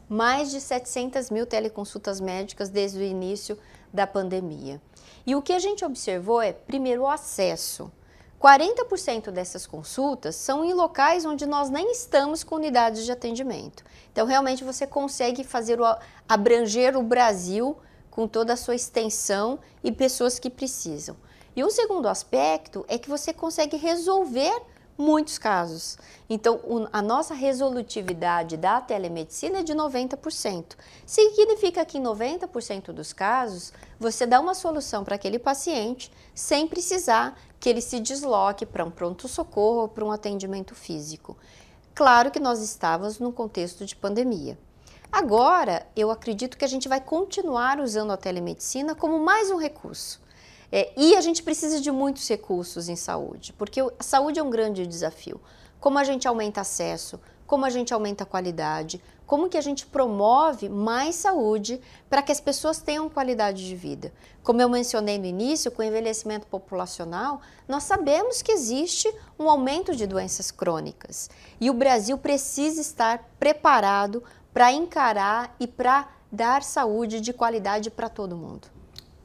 mais 0.09 0.49
de 0.49 0.59
700 0.59 1.29
mil 1.29 1.45
teleconsultas 1.45 2.19
médicas 2.19 2.69
desde 2.69 2.97
o 2.97 3.03
início 3.03 3.57
da 3.93 4.07
pandemia. 4.07 4.81
E 5.25 5.35
o 5.35 5.41
que 5.41 5.53
a 5.53 5.59
gente 5.59 5.85
observou 5.85 6.41
é, 6.41 6.53
primeiro, 6.53 7.03
o 7.03 7.07
acesso. 7.07 7.91
40% 8.41 9.31
dessas 9.31 9.65
consultas 9.65 10.35
são 10.35 10.63
em 10.63 10.73
locais 10.73 11.25
onde 11.25 11.45
nós 11.45 11.69
nem 11.69 11.91
estamos 11.91 12.43
com 12.43 12.55
unidades 12.55 13.05
de 13.05 13.11
atendimento. 13.11 13.83
Então, 14.11 14.25
realmente, 14.25 14.63
você 14.63 14.85
consegue 14.85 15.43
fazer 15.43 15.79
o, 15.79 15.85
abranger 16.27 16.97
o 16.97 17.03
Brasil 17.03 17.77
com 18.15 18.29
toda 18.29 18.53
a 18.53 18.55
sua 18.55 18.75
extensão 18.75 19.59
e 19.83 19.91
pessoas 19.91 20.39
que 20.39 20.49
precisam. 20.49 21.17
E 21.53 21.61
um 21.65 21.69
segundo 21.69 22.07
aspecto 22.07 22.85
é 22.87 22.97
que 22.97 23.09
você 23.09 23.33
consegue 23.33 23.75
resolver 23.75 24.57
muitos 24.97 25.37
casos. 25.37 25.97
Então, 26.29 26.87
a 26.93 27.01
nossa 27.01 27.33
resolutividade 27.33 28.55
da 28.55 28.79
telemedicina 28.79 29.59
é 29.59 29.63
de 29.63 29.73
90%. 29.73 30.77
Significa 31.05 31.83
que 31.83 31.97
em 31.97 32.03
90% 32.03 32.93
dos 32.93 33.11
casos, 33.11 33.73
você 33.99 34.25
dá 34.25 34.39
uma 34.39 34.53
solução 34.53 35.03
para 35.03 35.15
aquele 35.15 35.37
paciente 35.37 36.09
sem 36.33 36.69
precisar 36.69 37.37
que 37.59 37.67
ele 37.67 37.81
se 37.81 37.99
desloque 37.99 38.65
para 38.65 38.85
um 38.85 38.91
pronto-socorro 38.91 39.81
ou 39.81 39.87
para 39.89 40.05
um 40.05 40.11
atendimento 40.11 40.73
físico. 40.73 41.35
Claro 41.93 42.31
que 42.31 42.39
nós 42.39 42.61
estávamos 42.61 43.19
num 43.19 43.33
contexto 43.33 43.85
de 43.85 43.93
pandemia. 43.93 44.57
Agora, 45.15 45.87
eu 45.95 46.11
acredito 46.11 46.57
que 46.57 46.65
a 46.65 46.67
gente 46.67 46.89
vai 46.89 46.99
continuar 46.99 47.79
usando 47.79 48.11
a 48.11 48.17
telemedicina 48.17 48.93
como 48.93 49.17
mais 49.17 49.49
um 49.49 49.55
recurso. 49.55 50.21
É, 50.69 50.91
e 50.97 51.15
a 51.15 51.21
gente 51.21 51.41
precisa 51.41 51.79
de 51.79 51.89
muitos 51.89 52.27
recursos 52.27 52.89
em 52.89 52.97
saúde, 52.97 53.53
porque 53.53 53.79
a 53.79 54.03
saúde 54.03 54.41
é 54.41 54.43
um 54.43 54.49
grande 54.49 54.85
desafio. 54.85 55.39
Como 55.79 55.97
a 55.97 56.03
gente 56.03 56.27
aumenta 56.27 56.59
acesso, 56.59 57.17
como 57.47 57.63
a 57.63 57.69
gente 57.69 57.93
aumenta 57.93 58.25
a 58.25 58.27
qualidade, 58.27 59.01
como 59.25 59.47
que 59.47 59.57
a 59.57 59.61
gente 59.61 59.85
promove 59.85 60.67
mais 60.67 61.15
saúde 61.15 61.79
para 62.09 62.21
que 62.21 62.31
as 62.33 62.41
pessoas 62.41 62.81
tenham 62.81 63.09
qualidade 63.09 63.65
de 63.65 63.75
vida. 63.75 64.11
Como 64.43 64.61
eu 64.61 64.67
mencionei 64.67 65.17
no 65.17 65.25
início, 65.25 65.71
com 65.71 65.81
o 65.81 65.85
envelhecimento 65.85 66.45
populacional, 66.47 67.39
nós 67.69 67.83
sabemos 67.83 68.41
que 68.41 68.51
existe 68.51 69.09
um 69.39 69.49
aumento 69.49 69.95
de 69.95 70.05
doenças 70.05 70.51
crônicas 70.51 71.29
e 71.59 71.69
o 71.69 71.73
Brasil 71.73 72.17
precisa 72.17 72.81
estar 72.81 73.29
preparado 73.39 74.21
para 74.55 74.71
encarar 74.71 75.53
e 75.59 75.67
para 75.67 76.07
dar 76.31 76.63
saúde 76.63 77.19
de 77.19 77.33
qualidade 77.33 77.91
para 77.91 78.07
todo 78.07 78.37
mundo. 78.37 78.69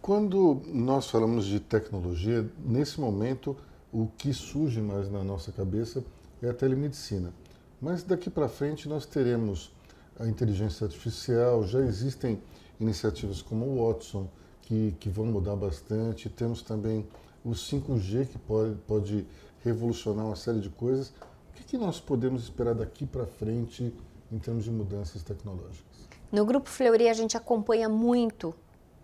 Quando 0.03 0.61
nós 0.67 1.09
falamos 1.09 1.45
de 1.45 1.61
tecnologia, 1.61 2.51
nesse 2.59 3.01
momento 3.01 3.57
o 3.93 4.09
que 4.19 4.35
surge 4.35 4.81
mais 4.81 5.09
na 5.09 5.23
nossa 5.23 5.53
cabeça 5.53 6.03
é 6.43 6.51
a 6.51 6.53
telemedicina. 6.53 7.33
Mas 7.81 8.03
daqui 8.03 8.29
para 8.29 8.49
frente 8.49 8.89
nós 8.89 9.07
teremos 9.07 9.73
a 10.19 10.27
inteligência 10.27 10.85
artificial, 10.85 11.63
já 11.63 11.79
existem 11.79 12.43
iniciativas 12.81 13.41
como 13.41 13.67
o 13.67 13.87
Watson, 13.87 14.29
que, 14.63 14.97
que 14.99 15.09
vão 15.09 15.27
mudar 15.27 15.55
bastante, 15.55 16.29
temos 16.29 16.61
também 16.61 17.07
o 17.45 17.51
5G, 17.51 18.27
que 18.27 18.39
pode, 18.39 18.75
pode 18.85 19.25
revolucionar 19.63 20.27
uma 20.27 20.35
série 20.35 20.59
de 20.59 20.71
coisas. 20.71 21.11
O 21.51 21.53
que, 21.55 21.63
que 21.63 21.79
nós 21.79 22.01
podemos 22.01 22.43
esperar 22.43 22.75
daqui 22.75 23.07
para 23.07 23.27
frente 23.27 23.95
em 24.33 24.39
termos 24.39 24.65
de 24.65 24.71
mudanças 24.71 25.23
tecnológicas? 25.23 26.09
No 26.31 26.45
Grupo 26.45 26.69
Fleury 26.69 27.09
a 27.09 27.15
gente 27.15 27.37
acompanha 27.37 27.89
muito 27.89 28.55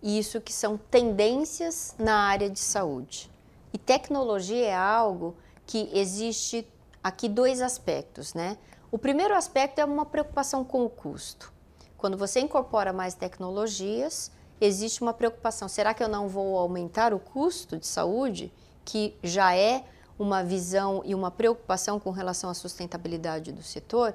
isso 0.03 0.41
que 0.41 0.53
são 0.53 0.77
tendências 0.77 1.95
na 1.99 2.17
área 2.17 2.49
de 2.49 2.61
saúde. 2.61 3.31
E 3.73 3.79
tecnologia 3.79 4.67
é 4.67 4.75
algo 4.75 5.35
que 5.67 5.91
existe 5.93 6.67
aqui 7.03 7.29
dois 7.29 7.61
aspectos, 7.61 8.35
né? 8.35 8.57
O 8.91 8.99
primeiro 8.99 9.35
aspecto 9.35 9.81
é 9.81 9.85
uma 9.85 10.07
preocupação 10.07 10.65
com 10.65 10.85
o 10.85 10.89
custo. 10.89 11.53
Quando 11.99 12.17
você 12.17 12.41
incorpora 12.41 12.93
mais 12.93 13.15
tecnologias, 13.15 14.31
existe 14.61 15.03
uma 15.03 15.13
preocupação: 15.13 15.69
será 15.69 15.93
que 15.93 16.03
eu 16.03 16.09
não 16.09 16.29
vou 16.29 16.57
aumentar 16.57 17.13
o 17.13 17.19
custo 17.19 17.77
de 17.77 17.87
saúde, 17.87 18.53
que 18.85 19.17
já 19.23 19.55
é 19.57 19.85
uma 20.19 20.43
visão 20.43 21.03
e 21.05 21.15
uma 21.15 21.31
preocupação 21.31 21.99
com 21.99 22.11
relação 22.11 22.49
à 22.49 22.55
sustentabilidade 22.55 23.53
do 23.53 23.63
setor? 23.63 24.15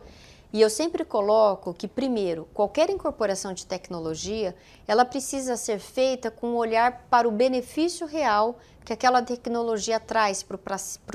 E 0.53 0.59
eu 0.59 0.69
sempre 0.69 1.05
coloco 1.05 1.73
que, 1.73 1.87
primeiro, 1.87 2.47
qualquer 2.53 2.89
incorporação 2.89 3.53
de 3.53 3.65
tecnologia, 3.65 4.53
ela 4.85 5.05
precisa 5.05 5.55
ser 5.55 5.79
feita 5.79 6.29
com 6.29 6.49
um 6.49 6.55
olhar 6.57 7.05
para 7.09 7.27
o 7.27 7.31
benefício 7.31 8.05
real 8.05 8.57
que 8.83 8.91
aquela 8.91 9.21
tecnologia 9.21 9.97
traz 9.97 10.43
para 10.43 10.57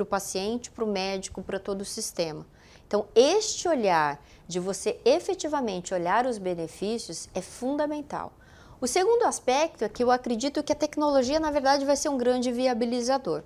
o 0.01 0.05
paciente, 0.05 0.71
para 0.71 0.83
o 0.83 0.87
médico, 0.87 1.43
para 1.43 1.59
todo 1.59 1.81
o 1.81 1.85
sistema. 1.85 2.47
Então, 2.87 3.05
este 3.13 3.67
olhar 3.67 4.19
de 4.47 4.59
você 4.59 4.99
efetivamente 5.05 5.93
olhar 5.93 6.25
os 6.25 6.39
benefícios 6.39 7.29
é 7.35 7.41
fundamental. 7.41 8.33
O 8.79 8.87
segundo 8.87 9.23
aspecto 9.23 9.83
é 9.83 9.89
que 9.89 10.03
eu 10.03 10.09
acredito 10.09 10.63
que 10.63 10.71
a 10.71 10.75
tecnologia, 10.75 11.39
na 11.39 11.51
verdade, 11.51 11.85
vai 11.85 11.95
ser 11.95 12.09
um 12.09 12.17
grande 12.17 12.51
viabilizador. 12.51 13.43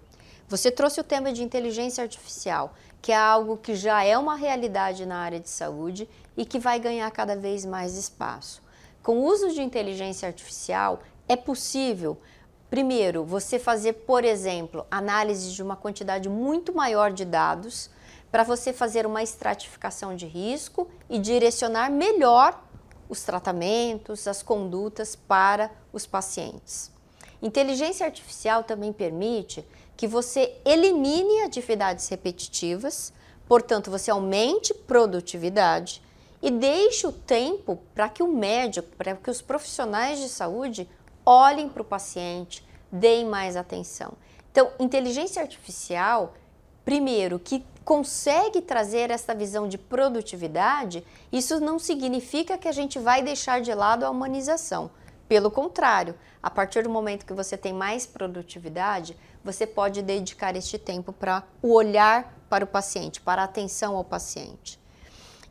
Você 0.52 0.70
trouxe 0.70 1.00
o 1.00 1.04
tema 1.06 1.32
de 1.32 1.42
inteligência 1.42 2.04
artificial 2.04 2.74
que 3.02 3.14
é 3.14 3.16
algo 3.16 3.56
que 3.56 3.74
já 3.74 4.04
é 4.04 4.18
uma 4.18 4.36
realidade 4.36 5.06
na 5.06 5.16
área 5.20 5.40
de 5.40 5.50
saúde 5.50 6.10
e 6.36 6.44
que 6.44 6.60
vai 6.60 6.78
ganhar 6.78 7.10
cada 7.10 7.38
vez 7.38 7.66
mais 7.66 7.96
espaço. 7.96 8.62
Com 9.02 9.20
o 9.20 9.24
uso 9.24 9.52
de 9.54 9.62
inteligência 9.62 10.28
artificial, 10.28 11.00
é 11.26 11.38
possível, 11.38 12.20
primeiro, 12.70 13.24
você 13.24 13.58
fazer, 13.58 13.94
por 13.94 14.26
exemplo, 14.26 14.86
análise 14.92 15.54
de 15.54 15.64
uma 15.64 15.78
quantidade 15.78 16.28
muito 16.28 16.76
maior 16.76 17.14
de 17.14 17.24
dados 17.24 17.90
para 18.30 18.44
você 18.44 18.74
fazer 18.74 19.06
uma 19.06 19.24
estratificação 19.24 20.18
de 20.18 20.26
risco 20.26 20.86
e 21.10 21.18
direcionar 21.18 21.90
melhor 21.90 22.62
os 23.08 23.24
tratamentos, 23.24 24.28
as 24.28 24.44
condutas 24.44 25.16
para 25.16 25.72
os 25.94 26.06
pacientes. 26.06 26.92
Inteligência 27.42 28.06
artificial 28.06 28.64
também 28.64 28.94
permite 28.94 29.66
que 29.96 30.08
você 30.08 30.56
elimine 30.66 31.42
atividades 31.42 32.08
repetitivas, 32.08 33.14
portanto, 33.48 33.92
você 33.92 34.10
aumente 34.10 34.74
produtividade 34.74 36.02
e 36.42 36.50
deixe 36.50 37.06
o 37.06 37.12
tempo 37.12 37.80
para 37.94 38.10
que 38.10 38.24
o 38.24 38.28
médico, 38.28 38.88
para 38.98 39.16
que 39.16 39.30
os 39.30 39.42
profissionais 39.42 40.20
de 40.20 40.28
saúde 40.28 40.90
olhem 41.26 41.70
para 41.70 41.82
o 41.82 41.86
paciente, 41.86 42.66
deem 42.92 43.26
mais 43.26 43.56
atenção. 43.56 44.14
Então, 44.52 44.72
inteligência 44.80 45.42
artificial, 45.42 46.34
primeiro, 46.84 47.40
que 47.40 47.64
consegue 47.86 48.62
trazer 48.62 49.10
essa 49.12 49.34
visão 49.34 49.68
de 49.68 49.78
produtividade, 49.78 51.06
isso 51.32 51.60
não 51.60 51.80
significa 51.80 52.58
que 52.58 52.68
a 52.68 52.72
gente 52.72 53.00
vai 53.00 53.22
deixar 53.22 53.62
de 53.62 53.74
lado 53.74 54.06
a 54.06 54.10
humanização. 54.10 54.92
Pelo 55.28 55.50
contrário, 55.50 56.16
a 56.44 56.50
partir 56.50 56.84
do 56.84 56.90
momento 56.90 57.26
que 57.26 57.34
você 57.34 57.56
tem 57.56 57.72
mais 57.72 58.06
produtividade, 58.06 59.16
você 59.44 59.66
pode 59.66 60.02
dedicar 60.02 60.56
este 60.56 60.78
tempo 60.78 61.12
para 61.12 61.44
o 61.62 61.74
olhar 61.74 62.38
para 62.50 62.66
o 62.66 62.68
paciente, 62.68 63.22
para 63.22 63.42
a 63.42 63.46
atenção 63.46 63.96
ao 63.96 64.04
paciente. 64.04 64.80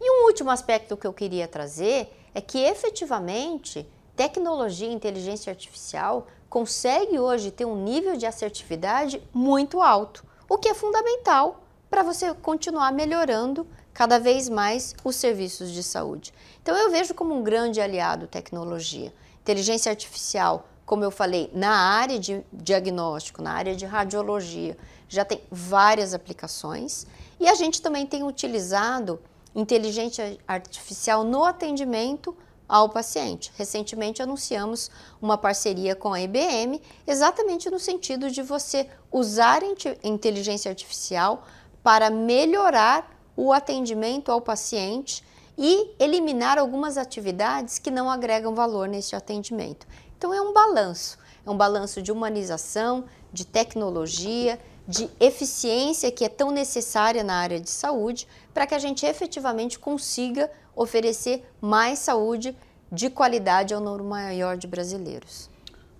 E 0.00 0.10
um 0.10 0.26
último 0.26 0.50
aspecto 0.50 0.96
que 0.96 1.06
eu 1.06 1.12
queria 1.12 1.48
trazer 1.48 2.14
é 2.34 2.40
que 2.40 2.58
efetivamente 2.58 3.86
tecnologia 4.16 4.88
e 4.88 4.92
inteligência 4.92 5.50
artificial 5.50 6.26
consegue 6.48 7.18
hoje 7.18 7.50
ter 7.50 7.64
um 7.64 7.82
nível 7.82 8.16
de 8.16 8.26
assertividade 8.26 9.22
muito 9.32 9.80
alto, 9.80 10.24
o 10.48 10.58
que 10.58 10.68
é 10.68 10.74
fundamental 10.74 11.62
para 11.88 12.02
você 12.02 12.32
continuar 12.34 12.92
melhorando 12.92 13.66
cada 13.92 14.18
vez 14.18 14.48
mais 14.48 14.94
os 15.04 15.16
serviços 15.16 15.70
de 15.70 15.82
saúde. 15.82 16.32
Então 16.62 16.76
eu 16.76 16.90
vejo 16.90 17.14
como 17.14 17.34
um 17.34 17.42
grande 17.42 17.80
aliado 17.80 18.26
tecnologia. 18.26 19.12
Inteligência 19.42 19.90
artificial, 19.90 20.68
como 20.90 21.04
eu 21.04 21.10
falei, 21.12 21.48
na 21.54 21.70
área 21.70 22.18
de 22.18 22.44
diagnóstico, 22.52 23.40
na 23.40 23.52
área 23.52 23.76
de 23.76 23.86
radiologia, 23.86 24.76
já 25.08 25.24
tem 25.24 25.40
várias 25.48 26.12
aplicações 26.14 27.06
e 27.38 27.48
a 27.48 27.54
gente 27.54 27.80
também 27.80 28.04
tem 28.04 28.24
utilizado 28.24 29.20
inteligência 29.54 30.36
artificial 30.48 31.22
no 31.22 31.44
atendimento 31.44 32.36
ao 32.68 32.88
paciente. 32.88 33.52
Recentemente 33.56 34.20
anunciamos 34.20 34.90
uma 35.22 35.38
parceria 35.38 35.94
com 35.94 36.12
a 36.12 36.20
IBM, 36.20 36.82
exatamente 37.06 37.70
no 37.70 37.78
sentido 37.78 38.28
de 38.28 38.42
você 38.42 38.88
usar 39.12 39.62
inteligência 40.02 40.72
artificial 40.72 41.46
para 41.84 42.10
melhorar 42.10 43.16
o 43.36 43.52
atendimento 43.52 44.32
ao 44.32 44.40
paciente 44.40 45.22
e 45.56 45.94
eliminar 46.00 46.58
algumas 46.58 46.98
atividades 46.98 47.78
que 47.78 47.92
não 47.92 48.10
agregam 48.10 48.56
valor 48.56 48.88
nesse 48.88 49.14
atendimento. 49.14 49.86
Então 50.20 50.34
é 50.34 50.42
um 50.42 50.52
balanço, 50.52 51.16
é 51.46 51.50
um 51.50 51.56
balanço 51.56 52.02
de 52.02 52.12
humanização, 52.12 53.06
de 53.32 53.46
tecnologia, 53.46 54.58
de 54.86 55.08
eficiência 55.18 56.12
que 56.12 56.26
é 56.26 56.28
tão 56.28 56.50
necessária 56.50 57.24
na 57.24 57.36
área 57.36 57.58
de 57.58 57.70
saúde 57.70 58.28
para 58.52 58.66
que 58.66 58.74
a 58.74 58.78
gente 58.78 59.06
efetivamente 59.06 59.78
consiga 59.78 60.50
oferecer 60.76 61.50
mais 61.58 62.00
saúde 62.00 62.54
de 62.92 63.08
qualidade 63.08 63.72
ao 63.72 63.80
número 63.80 64.04
maior 64.04 64.58
de 64.58 64.66
brasileiros. 64.66 65.48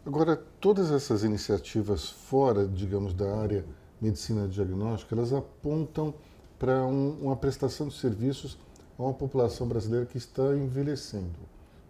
Agora, 0.04 0.36
todas 0.60 0.90
essas 0.90 1.24
iniciativas 1.24 2.10
fora, 2.10 2.68
digamos, 2.68 3.14
da 3.14 3.38
área 3.38 3.64
medicina 3.98 4.46
diagnóstica, 4.46 5.14
elas 5.14 5.32
apontam 5.32 6.12
para 6.58 6.84
um, 6.84 7.16
uma 7.22 7.36
prestação 7.36 7.88
de 7.88 7.94
serviços 7.94 8.58
a 8.98 9.02
uma 9.02 9.14
população 9.14 9.66
brasileira 9.66 10.04
que 10.04 10.18
está 10.18 10.54
envelhecendo, 10.54 11.38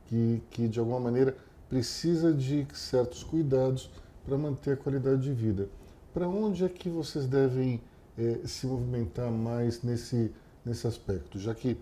que, 0.06 0.40
que 0.48 0.68
de 0.68 0.78
alguma 0.78 1.00
maneira 1.00 1.36
precisa 1.70 2.34
de 2.34 2.66
certos 2.74 3.22
cuidados 3.22 3.88
para 4.26 4.36
manter 4.36 4.72
a 4.72 4.76
qualidade 4.76 5.22
de 5.22 5.32
vida. 5.32 5.68
Para 6.12 6.28
onde 6.28 6.64
é 6.64 6.68
que 6.68 6.90
vocês 6.90 7.26
devem 7.26 7.80
é, 8.18 8.40
se 8.44 8.66
movimentar 8.66 9.30
mais 9.30 9.82
nesse, 9.82 10.32
nesse 10.64 10.86
aspecto? 10.88 11.38
Já 11.38 11.54
que 11.54 11.78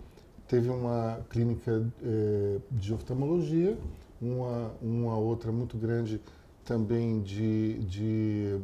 teve 0.46 0.68
uma 0.68 1.20
clínica 1.30 1.90
é, 2.02 2.58
de 2.70 2.92
oftalmologia, 2.92 3.78
uma, 4.20 4.72
uma 4.82 5.16
outra 5.16 5.50
muito 5.50 5.78
grande 5.78 6.20
também 6.66 7.22
de, 7.22 7.78
de 7.84 8.60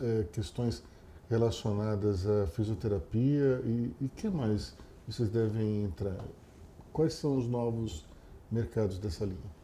é, 0.00 0.24
questões 0.32 0.82
relacionadas 1.30 2.26
à 2.26 2.48
fisioterapia 2.48 3.62
e, 3.64 3.94
e 4.00 4.08
que 4.08 4.28
mais 4.28 4.74
vocês 5.06 5.28
devem 5.28 5.84
entrar? 5.84 6.24
Quais 6.92 7.14
são 7.14 7.36
os 7.36 7.46
novos 7.46 8.04
mercados 8.50 8.98
dessa 8.98 9.24
linha? 9.24 9.55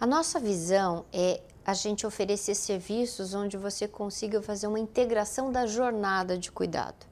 A 0.00 0.06
nossa 0.06 0.38
visão 0.38 1.04
é 1.12 1.40
a 1.66 1.74
gente 1.74 2.06
oferecer 2.06 2.54
serviços 2.54 3.34
onde 3.34 3.56
você 3.56 3.88
consiga 3.88 4.40
fazer 4.40 4.68
uma 4.68 4.78
integração 4.78 5.50
da 5.50 5.66
jornada 5.66 6.38
de 6.38 6.52
cuidado. 6.52 7.04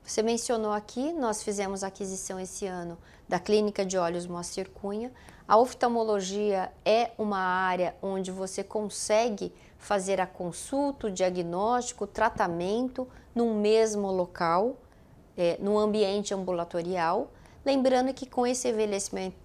Você 0.00 0.22
mencionou 0.22 0.70
aqui, 0.70 1.12
nós 1.12 1.42
fizemos 1.42 1.82
aquisição 1.82 2.38
esse 2.38 2.66
ano 2.66 2.96
da 3.28 3.40
Clínica 3.40 3.84
de 3.84 3.98
Olhos 3.98 4.28
Moacir 4.28 4.70
Cunha. 4.70 5.10
A 5.48 5.56
oftalmologia 5.56 6.70
é 6.84 7.10
uma 7.18 7.40
área 7.40 7.96
onde 8.00 8.30
você 8.30 8.62
consegue 8.62 9.52
fazer 9.76 10.20
a 10.20 10.26
consulta, 10.26 11.08
o 11.08 11.10
diagnóstico, 11.10 12.04
o 12.04 12.06
tratamento 12.06 13.08
num 13.34 13.60
mesmo 13.60 14.12
local, 14.12 14.76
é, 15.36 15.58
no 15.60 15.76
ambiente 15.76 16.32
ambulatorial. 16.32 17.32
Lembrando 17.66 18.14
que 18.14 18.24
com 18.24 18.46
esse 18.46 18.68
envelhecimento 18.68 19.42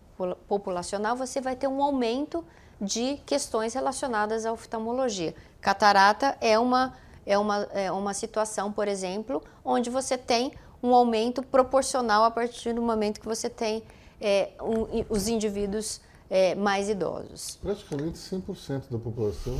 populacional 0.48 1.16
você 1.16 1.40
vai 1.40 1.56
ter 1.56 1.68
um 1.68 1.82
aumento 1.82 2.46
de 2.80 3.18
questões 3.26 3.74
relacionadas 3.74 4.46
à 4.46 4.54
oftalmologia. 4.54 5.36
Catarata 5.60 6.38
é 6.40 6.58
uma, 6.58 6.96
é 7.26 7.38
uma, 7.38 7.58
é 7.74 7.92
uma 7.92 8.14
situação, 8.14 8.72
por 8.72 8.88
exemplo, 8.88 9.44
onde 9.64 9.90
você 9.90 10.18
tem 10.18 10.54
um 10.82 10.94
aumento 10.94 11.44
proporcional 11.44 12.24
a 12.24 12.32
partir 12.32 12.74
do 12.74 12.82
momento 12.82 13.20
que 13.20 13.26
você 13.26 13.50
tem 13.50 13.84
é, 14.22 14.52
um, 14.62 15.06
os 15.10 15.28
indivíduos 15.28 16.02
é, 16.30 16.56
mais 16.56 16.90
idosos. 16.90 17.58
Praticamente 17.62 18.18
100% 18.18 18.84
da 18.90 18.98
população 18.98 19.58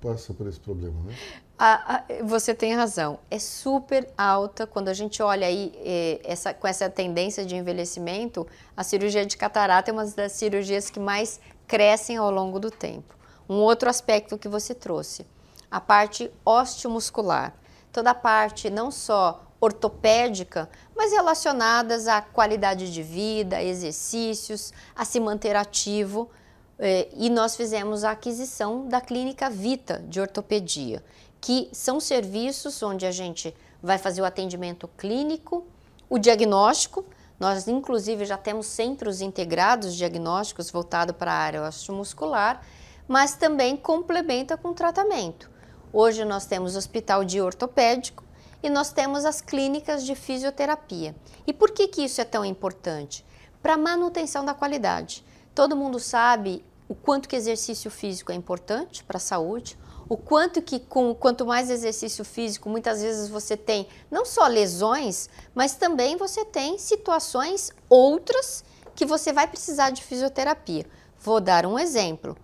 passa 0.00 0.34
por 0.34 0.46
esse 0.46 0.60
problema, 0.60 0.94
né? 1.04 1.14
A, 1.58 1.96
a, 1.96 2.04
você 2.24 2.54
tem 2.54 2.74
razão. 2.74 3.18
É 3.30 3.38
super 3.38 4.08
alta 4.18 4.66
quando 4.66 4.88
a 4.88 4.94
gente 4.94 5.22
olha 5.22 5.46
aí 5.46 5.72
é, 5.76 6.20
essa, 6.24 6.52
com 6.52 6.66
essa 6.66 6.90
tendência 6.90 7.44
de 7.44 7.54
envelhecimento. 7.54 8.46
A 8.76 8.82
cirurgia 8.82 9.24
de 9.24 9.36
catarata 9.36 9.90
é 9.90 9.92
uma 9.92 10.04
das 10.04 10.32
cirurgias 10.32 10.90
que 10.90 11.00
mais 11.00 11.40
crescem 11.66 12.16
ao 12.16 12.30
longo 12.30 12.58
do 12.58 12.70
tempo. 12.70 13.14
Um 13.48 13.56
outro 13.56 13.88
aspecto 13.88 14.38
que 14.38 14.48
você 14.48 14.74
trouxe, 14.74 15.26
a 15.70 15.80
parte 15.80 16.30
osteomuscular. 16.44 17.54
Toda 17.92 18.10
a 18.10 18.14
parte 18.14 18.70
não 18.70 18.90
só 18.90 19.44
ortopédica, 19.60 20.68
mas 20.94 21.12
relacionadas 21.12 22.06
à 22.06 22.20
qualidade 22.20 22.92
de 22.92 23.02
vida, 23.02 23.62
exercícios, 23.62 24.72
a 24.94 25.04
se 25.04 25.18
manter 25.20 25.56
ativo. 25.56 26.30
É, 26.78 27.08
e 27.14 27.30
nós 27.30 27.56
fizemos 27.56 28.04
a 28.04 28.10
aquisição 28.10 28.88
da 28.88 29.00
Clínica 29.00 29.48
Vita 29.48 30.04
de 30.08 30.20
Ortopedia, 30.20 31.04
que 31.40 31.68
são 31.72 32.00
serviços 32.00 32.82
onde 32.82 33.06
a 33.06 33.12
gente 33.12 33.54
vai 33.82 33.98
fazer 33.98 34.22
o 34.22 34.24
atendimento 34.24 34.88
clínico, 34.96 35.66
o 36.08 36.18
diagnóstico, 36.18 37.04
nós, 37.44 37.68
inclusive, 37.68 38.24
já 38.24 38.38
temos 38.38 38.64
centros 38.64 39.20
integrados 39.20 39.94
diagnósticos 39.94 40.70
voltados 40.70 41.14
para 41.14 41.30
a 41.30 41.36
área 41.36 41.62
osteomuscular, 41.68 42.62
mas 43.06 43.34
também 43.34 43.76
complementa 43.76 44.56
com 44.56 44.72
tratamento. 44.72 45.50
Hoje 45.92 46.24
nós 46.24 46.46
temos 46.46 46.74
hospital 46.74 47.22
de 47.22 47.42
ortopédico 47.42 48.24
e 48.62 48.70
nós 48.70 48.92
temos 48.92 49.26
as 49.26 49.42
clínicas 49.42 50.06
de 50.06 50.14
fisioterapia. 50.14 51.14
E 51.46 51.52
por 51.52 51.72
que, 51.72 51.86
que 51.86 52.06
isso 52.06 52.18
é 52.18 52.24
tão 52.24 52.46
importante? 52.46 53.22
Para 53.62 53.76
manutenção 53.76 54.42
da 54.42 54.54
qualidade. 54.54 55.22
Todo 55.54 55.76
mundo 55.76 56.00
sabe 56.00 56.64
o 56.88 56.94
quanto 56.94 57.28
que 57.28 57.36
exercício 57.36 57.90
físico 57.90 58.32
é 58.32 58.34
importante 58.34 59.04
para 59.04 59.18
a 59.18 59.20
saúde, 59.20 59.76
o 60.08 60.16
quanto 60.16 60.60
que 60.60 60.78
com 60.78 61.14
quanto 61.14 61.46
mais 61.46 61.70
exercício 61.70 62.24
físico, 62.24 62.68
muitas 62.68 63.00
vezes 63.00 63.28
você 63.28 63.56
tem 63.56 63.88
não 64.10 64.24
só 64.24 64.46
lesões, 64.46 65.28
mas 65.54 65.74
também 65.74 66.16
você 66.16 66.44
tem 66.44 66.78
situações 66.78 67.70
outras 67.88 68.64
que 68.94 69.06
você 69.06 69.32
vai 69.32 69.46
precisar 69.46 69.90
de 69.90 70.02
fisioterapia. 70.02 70.86
Vou 71.18 71.40
dar 71.40 71.64
um 71.66 71.78
exemplo. 71.78 72.36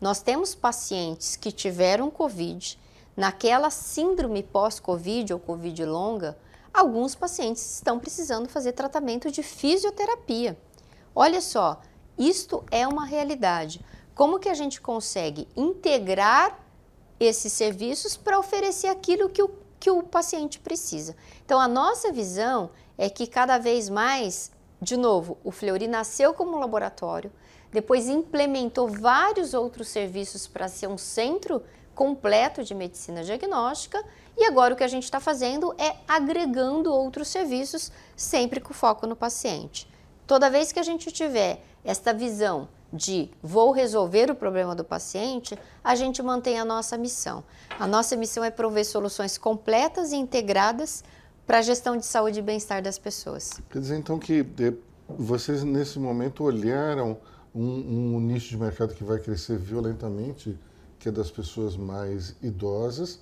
Nós 0.00 0.22
temos 0.22 0.54
pacientes 0.54 1.34
que 1.34 1.50
tiveram 1.50 2.10
COVID, 2.10 2.78
naquela 3.16 3.68
síndrome 3.68 4.44
pós-COVID 4.44 5.32
ou 5.32 5.40
COVID 5.40 5.84
longa, 5.84 6.38
alguns 6.72 7.16
pacientes 7.16 7.74
estão 7.74 7.98
precisando 7.98 8.48
fazer 8.48 8.72
tratamento 8.72 9.28
de 9.30 9.42
fisioterapia. 9.42 10.56
Olha 11.12 11.40
só, 11.40 11.80
isto 12.16 12.64
é 12.70 12.86
uma 12.86 13.04
realidade. 13.04 13.84
Como 14.14 14.38
que 14.38 14.48
a 14.48 14.54
gente 14.54 14.80
consegue 14.80 15.48
integrar 15.56 16.67
esses 17.18 17.52
serviços 17.52 18.16
para 18.16 18.38
oferecer 18.38 18.88
aquilo 18.88 19.28
que 19.28 19.42
o, 19.42 19.50
que 19.78 19.90
o 19.90 20.02
paciente 20.02 20.58
precisa. 20.58 21.16
Então, 21.44 21.60
a 21.60 21.68
nossa 21.68 22.12
visão 22.12 22.70
é 22.96 23.08
que 23.08 23.26
cada 23.26 23.58
vez 23.58 23.88
mais, 23.88 24.50
de 24.80 24.96
novo, 24.96 25.38
o 25.42 25.50
Fleury 25.50 25.88
nasceu 25.88 26.34
como 26.34 26.58
laboratório, 26.58 27.32
depois 27.70 28.08
implementou 28.08 28.88
vários 28.88 29.54
outros 29.54 29.88
serviços 29.88 30.46
para 30.46 30.68
ser 30.68 30.88
um 30.88 30.98
centro 30.98 31.62
completo 31.94 32.62
de 32.62 32.74
medicina 32.74 33.24
diagnóstica 33.24 34.02
e 34.36 34.44
agora 34.44 34.72
o 34.72 34.76
que 34.76 34.84
a 34.84 34.88
gente 34.88 35.02
está 35.02 35.18
fazendo 35.18 35.74
é 35.76 35.96
agregando 36.06 36.94
outros 36.94 37.26
serviços, 37.26 37.90
sempre 38.16 38.60
com 38.60 38.72
foco 38.72 39.06
no 39.06 39.16
paciente. 39.16 39.88
Toda 40.26 40.48
vez 40.48 40.70
que 40.70 40.78
a 40.78 40.82
gente 40.84 41.10
tiver 41.10 41.60
esta 41.84 42.14
visão 42.14 42.68
de 42.92 43.30
vou 43.42 43.70
resolver 43.70 44.30
o 44.30 44.34
problema 44.34 44.74
do 44.74 44.84
paciente, 44.84 45.58
a 45.84 45.94
gente 45.94 46.22
mantém 46.22 46.58
a 46.58 46.64
nossa 46.64 46.96
missão. 46.96 47.44
A 47.78 47.86
nossa 47.86 48.16
missão 48.16 48.42
é 48.42 48.50
prover 48.50 48.84
soluções 48.84 49.36
completas 49.36 50.12
e 50.12 50.16
integradas 50.16 51.04
para 51.46 51.58
a 51.58 51.62
gestão 51.62 51.96
de 51.96 52.06
saúde 52.06 52.40
e 52.40 52.42
bem-estar 52.42 52.82
das 52.82 52.98
pessoas. 52.98 53.60
Quer 53.70 53.80
dizer, 53.80 53.96
então, 53.96 54.18
que 54.18 54.44
vocês 55.08 55.62
nesse 55.64 55.98
momento 55.98 56.44
olharam 56.44 57.16
um, 57.54 58.16
um 58.16 58.20
nicho 58.20 58.50
de 58.50 58.56
mercado 58.58 58.94
que 58.94 59.04
vai 59.04 59.18
crescer 59.18 59.58
violentamente, 59.58 60.58
que 60.98 61.08
é 61.08 61.12
das 61.12 61.30
pessoas 61.30 61.76
mais 61.76 62.36
idosas, 62.42 63.20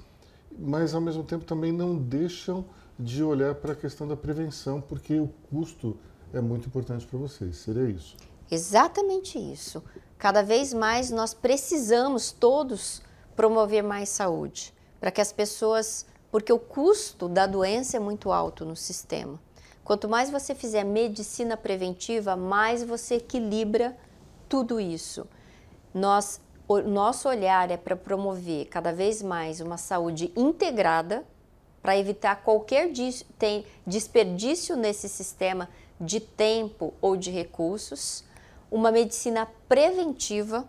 mas 0.59 0.95
ao 0.95 1.01
mesmo 1.01 1.23
tempo 1.23 1.45
também 1.45 1.71
não 1.71 1.97
deixam 1.97 2.65
de 2.99 3.23
olhar 3.23 3.55
para 3.55 3.73
a 3.73 3.77
questão 3.77 4.09
da 4.09 4.17
prevenção, 4.17 4.81
porque 4.81 5.21
o 5.21 5.29
custo 5.51 5.97
é 6.33 6.41
muito 6.41 6.67
importante 6.67 7.07
para 7.07 7.19
vocês. 7.19 7.57
Seria 7.57 7.89
isso? 7.89 8.17
Exatamente 8.51 9.39
isso. 9.39 9.83
Cada 10.19 10.43
vez 10.43 10.73
mais 10.73 11.11
nós 11.11 11.35
precisamos 11.35 12.31
todos 12.33 13.03
promover 13.35 13.83
mais 13.83 14.09
saúde, 14.09 14.73
para 14.99 15.11
que 15.11 15.21
as 15.21 15.33
pessoas, 15.33 16.07
porque 16.31 16.53
o 16.53 16.59
custo 16.59 17.29
da 17.29 17.47
doença 17.47 17.97
é 17.97 18.01
muito 18.01 18.33
alto 18.33 18.65
no 18.65 18.75
sistema. 18.75 19.39
Quanto 19.85 20.09
mais 20.09 20.31
você 20.31 20.55
fizer 20.55 20.85
medicina 20.85 21.57
preventiva, 21.57 22.35
mais 22.35 22.83
você 22.83 23.17
equilibra 23.17 23.97
tudo 24.49 24.81
isso. 24.81 25.27
Nós, 25.93 26.41
o 26.67 26.79
nosso 26.79 27.29
olhar 27.29 27.71
é 27.71 27.77
para 27.77 27.95
promover 27.95 28.67
cada 28.67 28.93
vez 28.93 29.23
mais 29.23 29.61
uma 29.61 29.77
saúde 29.77 30.33
integrada, 30.35 31.25
para 31.83 31.97
evitar 31.97 32.43
qualquer 32.43 32.91
desperdício 33.87 34.77
nesse 34.77 35.09
sistema 35.09 35.69
de 36.01 36.19
tempo 36.19 36.93
ou 37.01 37.17
de 37.17 37.31
recursos, 37.31 38.25
uma 38.71 38.91
medicina 38.91 39.47
preventiva 39.69 40.69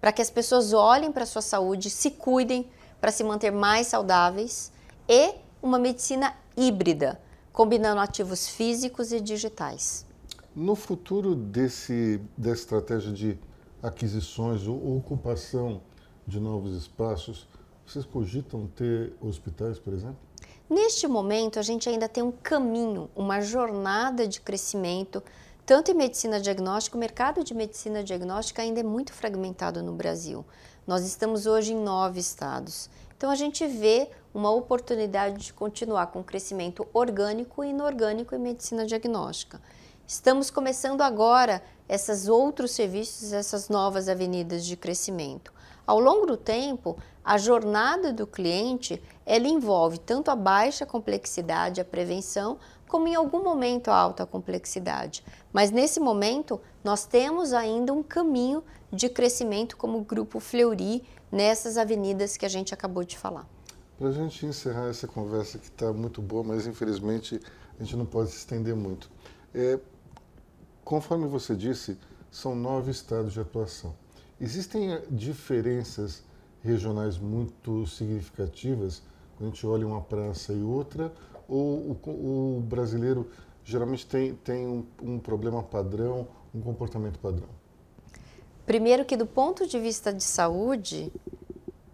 para 0.00 0.12
que 0.12 0.22
as 0.22 0.30
pessoas 0.30 0.72
olhem 0.72 1.10
para 1.10 1.24
a 1.24 1.26
sua 1.26 1.42
saúde, 1.42 1.90
se 1.90 2.10
cuidem 2.10 2.68
para 3.00 3.10
se 3.10 3.24
manter 3.24 3.50
mais 3.50 3.88
saudáveis 3.88 4.72
e 5.08 5.34
uma 5.62 5.78
medicina 5.78 6.34
híbrida, 6.56 7.20
combinando 7.52 8.00
ativos 8.00 8.48
físicos 8.48 9.12
e 9.12 9.20
digitais. 9.20 10.06
No 10.54 10.74
futuro 10.74 11.34
desse, 11.34 12.20
dessa 12.36 12.62
estratégia 12.62 13.12
de 13.12 13.38
aquisições 13.82 14.66
ou 14.66 14.96
ocupação 14.96 15.80
de 16.26 16.40
novos 16.40 16.76
espaços, 16.76 17.48
vocês 17.86 18.04
cogitam 18.04 18.66
ter 18.66 19.14
hospitais, 19.20 19.78
por 19.78 19.92
exemplo? 19.92 20.18
Neste 20.68 21.08
momento, 21.08 21.58
a 21.58 21.62
gente 21.62 21.88
ainda 21.88 22.08
tem 22.08 22.22
um 22.22 22.30
caminho, 22.30 23.08
uma 23.16 23.40
jornada 23.40 24.28
de 24.28 24.40
crescimento 24.40 25.22
tanto 25.68 25.90
em 25.90 25.94
medicina 25.94 26.40
diagnóstica, 26.40 26.96
o 26.96 26.98
mercado 26.98 27.44
de 27.44 27.52
medicina 27.52 28.02
diagnóstica 28.02 28.62
ainda 28.62 28.80
é 28.80 28.82
muito 28.82 29.12
fragmentado 29.12 29.82
no 29.82 29.92
Brasil. 29.92 30.42
Nós 30.86 31.04
estamos 31.04 31.44
hoje 31.44 31.74
em 31.74 31.76
nove 31.76 32.18
estados. 32.18 32.88
Então 33.14 33.30
a 33.30 33.34
gente 33.34 33.66
vê 33.66 34.08
uma 34.32 34.50
oportunidade 34.50 35.36
de 35.36 35.52
continuar 35.52 36.06
com 36.06 36.24
crescimento 36.24 36.88
orgânico 36.90 37.62
e 37.62 37.68
inorgânico 37.68 38.34
em 38.34 38.38
medicina 38.38 38.86
diagnóstica. 38.86 39.60
Estamos 40.06 40.50
começando 40.50 41.02
agora 41.02 41.62
esses 41.86 42.28
outros 42.28 42.70
serviços, 42.70 43.34
essas 43.34 43.68
novas 43.68 44.08
avenidas 44.08 44.64
de 44.64 44.74
crescimento. 44.74 45.52
Ao 45.86 46.00
longo 46.00 46.24
do 46.24 46.36
tempo, 46.38 46.96
a 47.22 47.36
jornada 47.36 48.10
do 48.10 48.26
cliente 48.26 49.02
ela 49.26 49.46
envolve 49.46 49.98
tanto 49.98 50.30
a 50.30 50.34
baixa 50.34 50.86
complexidade, 50.86 51.78
a 51.78 51.84
prevenção, 51.84 52.58
como 52.88 53.06
em 53.06 53.14
algum 53.14 53.44
momento 53.44 53.90
a 53.90 53.96
alta 53.96 54.24
complexidade. 54.24 55.22
Mas 55.52 55.70
nesse 55.70 55.98
momento, 55.98 56.60
nós 56.84 57.06
temos 57.06 57.52
ainda 57.52 57.92
um 57.92 58.02
caminho 58.02 58.62
de 58.92 59.08
crescimento 59.08 59.76
como 59.76 60.00
Grupo 60.02 60.40
Fleury 60.40 61.02
nessas 61.30 61.76
avenidas 61.76 62.36
que 62.36 62.46
a 62.46 62.48
gente 62.48 62.72
acabou 62.72 63.04
de 63.04 63.16
falar. 63.16 63.46
Para 63.98 64.08
a 64.08 64.12
gente 64.12 64.46
encerrar 64.46 64.88
essa 64.88 65.06
conversa 65.06 65.58
que 65.58 65.66
está 65.66 65.92
muito 65.92 66.22
boa, 66.22 66.44
mas 66.44 66.66
infelizmente 66.66 67.40
a 67.78 67.82
gente 67.82 67.96
não 67.96 68.06
pode 68.06 68.30
se 68.30 68.38
estender 68.38 68.74
muito. 68.74 69.10
É, 69.54 69.78
conforme 70.84 71.26
você 71.26 71.54
disse, 71.54 71.98
são 72.30 72.54
nove 72.54 72.90
estados 72.90 73.32
de 73.32 73.40
atuação. 73.40 73.94
Existem 74.40 74.92
eh, 74.92 75.02
diferenças 75.10 76.22
regionais 76.62 77.18
muito 77.18 77.86
significativas 77.86 79.02
quando 79.36 79.50
a 79.50 79.54
gente 79.54 79.66
olha 79.66 79.86
uma 79.86 80.00
praça 80.00 80.52
e 80.52 80.62
outra, 80.62 81.12
ou 81.48 81.98
o, 82.04 82.58
o 82.58 82.60
brasileiro 82.60 83.28
geralmente 83.68 84.06
tem, 84.06 84.34
tem 84.36 84.66
um, 84.66 84.86
um 85.02 85.18
problema 85.18 85.62
padrão, 85.62 86.26
um 86.54 86.60
comportamento 86.60 87.18
padrão? 87.18 87.48
Primeiro 88.64 89.04
que 89.04 89.16
do 89.16 89.26
ponto 89.26 89.66
de 89.66 89.78
vista 89.78 90.10
de 90.10 90.24
saúde, 90.24 91.12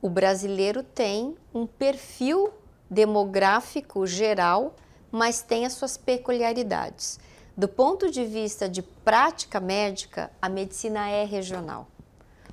o 0.00 0.08
brasileiro 0.08 0.84
tem 0.84 1.36
um 1.52 1.66
perfil 1.66 2.50
demográfico 2.88 4.06
geral, 4.06 4.76
mas 5.10 5.42
tem 5.42 5.66
as 5.66 5.72
suas 5.72 5.96
peculiaridades. 5.96 7.18
Do 7.56 7.66
ponto 7.66 8.08
de 8.08 8.24
vista 8.24 8.68
de 8.68 8.82
prática 8.82 9.58
médica, 9.58 10.30
a 10.40 10.48
medicina 10.48 11.08
é 11.08 11.24
regional. 11.24 11.88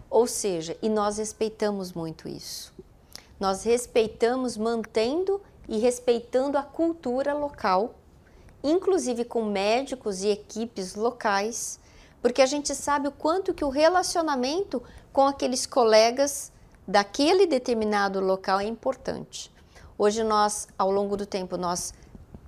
Ou 0.10 0.25
seja, 0.25 0.75
e 0.81 0.89
nós 0.89 1.17
respeitamos 1.19 1.93
muito 1.93 2.27
isso. 2.27 2.73
Nós 3.39 3.63
respeitamos 3.63 4.57
mantendo 4.57 5.41
e 5.67 5.77
respeitando 5.77 6.57
a 6.57 6.63
cultura 6.63 7.34
local, 7.34 7.95
inclusive 8.63 9.26
com 9.26 9.43
médicos 9.43 10.24
e 10.24 10.30
equipes 10.30 10.95
locais, 10.95 11.80
porque 12.21 12.41
a 12.41 12.45
gente 12.45 12.76
sabe 12.76 13.08
o 13.08 13.12
quanto 13.12 13.54
que 13.54 13.65
o 13.65 13.69
relacionamento 13.69 14.82
com 15.12 15.26
aqueles 15.26 15.65
colegas 15.65 16.52
daquele 16.88 17.47
determinado 17.47 18.19
local 18.19 18.60
é 18.60 18.65
importante. 18.65 19.52
Hoje 19.97 20.24
nós, 20.24 20.67
ao 20.78 20.91
longo 20.91 21.17
do 21.17 21.26
tempo, 21.26 21.58
nós 21.58 21.93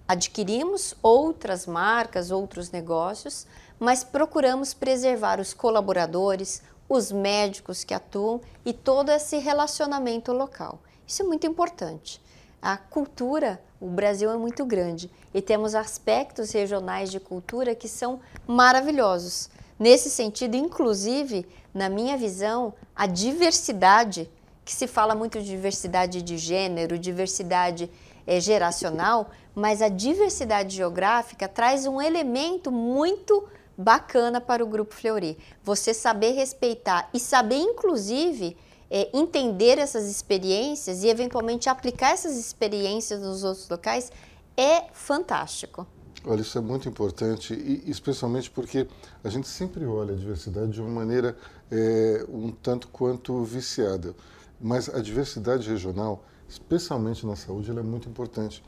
adquirimos 0.08 0.96
outras 1.02 1.66
marcas, 1.66 2.32
outros 2.32 2.72
negócios, 2.72 3.48
mas 3.80 4.04
procuramos 4.04 4.74
preservar 4.74 5.40
os 5.40 5.54
colaboradores, 5.54 6.62
os 6.88 7.12
médicos 7.12 7.84
que 7.84 7.94
atuam 7.94 8.42
e 8.66 8.74
todo 8.74 9.10
esse 9.10 9.38
relacionamento 9.38 10.32
local. 10.32 10.80
Isso 11.08 11.22
é 11.22 11.26
muito 11.26 11.48
importante 11.48 12.23
a 12.64 12.78
cultura, 12.78 13.62
o 13.82 13.88
Brasil 13.88 14.32
é 14.32 14.38
muito 14.38 14.66
grande 14.66 15.12
e 15.34 15.42
temos 15.42 15.76
aspectos 15.76 16.54
regionais 16.54 17.12
de 17.12 17.20
cultura 17.20 17.76
que 17.76 17.90
são 17.90 18.22
maravilhosos. 18.48 19.50
Nesse 19.78 20.10
sentido, 20.10 20.56
inclusive, 20.56 21.46
na 21.74 21.90
minha 21.90 22.16
visão, 22.16 22.74
a 22.96 23.06
diversidade, 23.06 24.30
que 24.64 24.72
se 24.72 24.88
fala 24.88 25.14
muito 25.14 25.42
de 25.42 25.50
diversidade 25.50 26.22
de 26.22 26.38
gênero, 26.38 26.98
diversidade 26.98 27.92
é, 28.26 28.40
geracional, 28.40 29.30
mas 29.54 29.82
a 29.82 29.90
diversidade 29.90 30.78
geográfica 30.78 31.50
traz 31.50 31.86
um 31.86 32.02
elemento 32.02 32.72
muito 32.72 33.44
bacana 33.78 34.40
para 34.40 34.64
o 34.64 34.68
Grupo 34.68 34.96
Fleury. 34.96 35.38
Você 35.62 35.94
saber 35.94 36.32
respeitar 36.32 37.10
e 37.14 37.20
saber, 37.20 37.58
inclusive, 37.58 38.56
é, 38.90 39.10
entender 39.18 39.78
essas 39.78 40.10
experiências 40.10 41.04
e 41.04 41.08
eventualmente 41.08 41.70
aplicar 41.70 42.12
essas 42.12 42.38
experiências 42.38 43.22
nos 43.22 43.44
outros 43.44 43.68
locais 43.70 44.12
é 44.56 44.86
fantástico. 44.94 45.88
Olha, 46.26 46.40
isso 46.40 46.58
é 46.58 46.62
muito 46.62 46.88
importante, 46.88 47.54
e 47.54 47.84
especialmente 47.90 48.50
porque 48.50 48.88
a 49.24 49.30
gente 49.30 49.48
sempre 49.48 49.86
olha 49.86 50.14
a 50.14 50.18
diversidade 50.18 50.72
de 50.72 50.80
uma 50.80 50.90
maneira 50.90 51.36
é, 51.70 52.26
um 52.30 52.50
tanto 52.50 52.88
quanto 52.88 53.44
viciada. 53.44 54.16
Mas 54.60 54.88
a 54.88 55.02
diversidade 55.02 55.70
regional, 55.70 56.24
especialmente 56.48 57.26
na 57.26 57.36
saúde, 57.36 57.70
ela 57.70 57.82
é 57.82 57.84
muito 57.84 58.08
importante. 58.08 58.64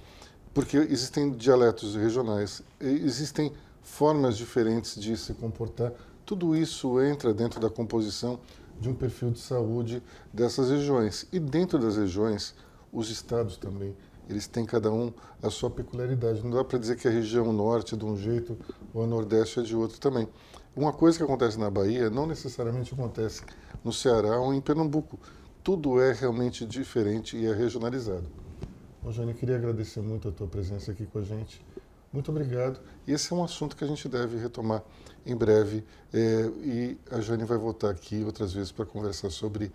Porque 0.54 0.76
existem 0.76 1.32
dialetos 1.32 1.96
regionais, 1.96 2.62
existem 2.82 3.54
formas 3.82 4.36
diferentes 4.36 5.00
de 5.00 5.16
se 5.16 5.34
comportar. 5.34 5.94
Tudo 6.26 6.56
isso 6.56 7.02
entra 7.02 7.34
dentro 7.34 7.60
da 7.60 7.70
composição 7.70 8.40
de 8.80 8.90
um 8.90 8.94
perfil 8.94 9.32
de 9.32 9.40
saúde 9.40 10.02
dessas 10.34 10.70
regiões. 10.70 11.28
E 11.32 11.40
dentro 11.40 11.80
das 11.80 11.98
regiões, 11.98 12.56
os 12.92 13.10
estados 13.10 13.58
também, 13.58 13.96
eles 14.30 14.48
têm 14.48 14.66
cada 14.66 14.92
um 14.92 15.14
a 15.42 15.50
sua 15.50 15.70
peculiaridade. 15.70 16.44
Não 16.44 16.52
dá 16.52 16.64
para 16.64 16.80
dizer 16.80 16.98
que 16.98 17.08
a 17.08 17.12
região 17.12 17.52
norte 17.54 17.96
é 17.96 17.98
de 17.98 18.06
um 18.06 18.18
jeito 18.18 18.58
ou 18.94 19.04
a 19.04 19.08
nordeste 19.08 19.60
é 19.60 19.64
de 19.64 19.76
outro 19.76 20.00
também. 20.00 20.28
Uma 20.76 20.92
coisa 20.92 21.18
que 21.18 21.24
acontece 21.24 21.60
na 21.60 21.70
Bahia 21.70 22.10
não 22.10 22.26
necessariamente 22.26 22.94
acontece 22.94 23.44
no 23.84 23.94
Ceará 23.94 24.40
ou 24.40 24.54
em 24.54 24.60
Pernambuco. 24.60 25.20
Tudo 25.64 26.02
é 26.02 26.12
realmente 26.12 26.66
diferente 26.66 27.38
e 27.38 27.46
é 27.46 27.54
regionalizado. 27.54 28.28
Bom, 29.02 29.12
Jane, 29.12 29.34
queria 29.34 29.56
agradecer 29.56 30.02
muito 30.02 30.28
a 30.28 30.32
tua 30.32 30.48
presença 30.48 30.92
aqui 30.92 31.06
com 31.06 31.20
a 31.20 31.22
gente. 31.22 31.64
Muito 32.16 32.32
obrigado. 32.32 32.80
E 33.06 33.12
esse 33.12 33.34
é 33.34 33.36
um 33.36 33.44
assunto 33.44 33.76
que 33.76 33.84
a 33.84 33.88
gente 33.88 34.08
deve 34.08 34.38
retomar 34.38 34.82
em 35.26 35.36
breve. 35.36 35.84
É, 36.14 36.50
e 36.64 36.98
a 37.12 37.20
Jane 37.20 37.44
vai 37.44 37.58
voltar 37.58 37.90
aqui 37.90 38.24
outras 38.24 38.54
vezes 38.54 38.72
para 38.72 38.86
conversar 38.86 39.30
sobre 39.30 39.70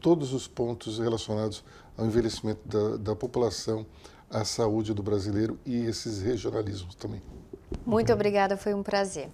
todos 0.00 0.32
os 0.32 0.48
pontos 0.48 0.98
relacionados 0.98 1.62
ao 1.94 2.06
envelhecimento 2.06 2.66
da, 2.66 2.96
da 2.96 3.14
população, 3.14 3.84
à 4.30 4.42
saúde 4.42 4.94
do 4.94 5.02
brasileiro 5.02 5.58
e 5.66 5.84
esses 5.84 6.22
regionalismos 6.22 6.94
também. 6.94 7.22
Muito 7.84 8.10
obrigada, 8.10 8.56
foi 8.56 8.72
um 8.72 8.82
prazer. 8.82 9.28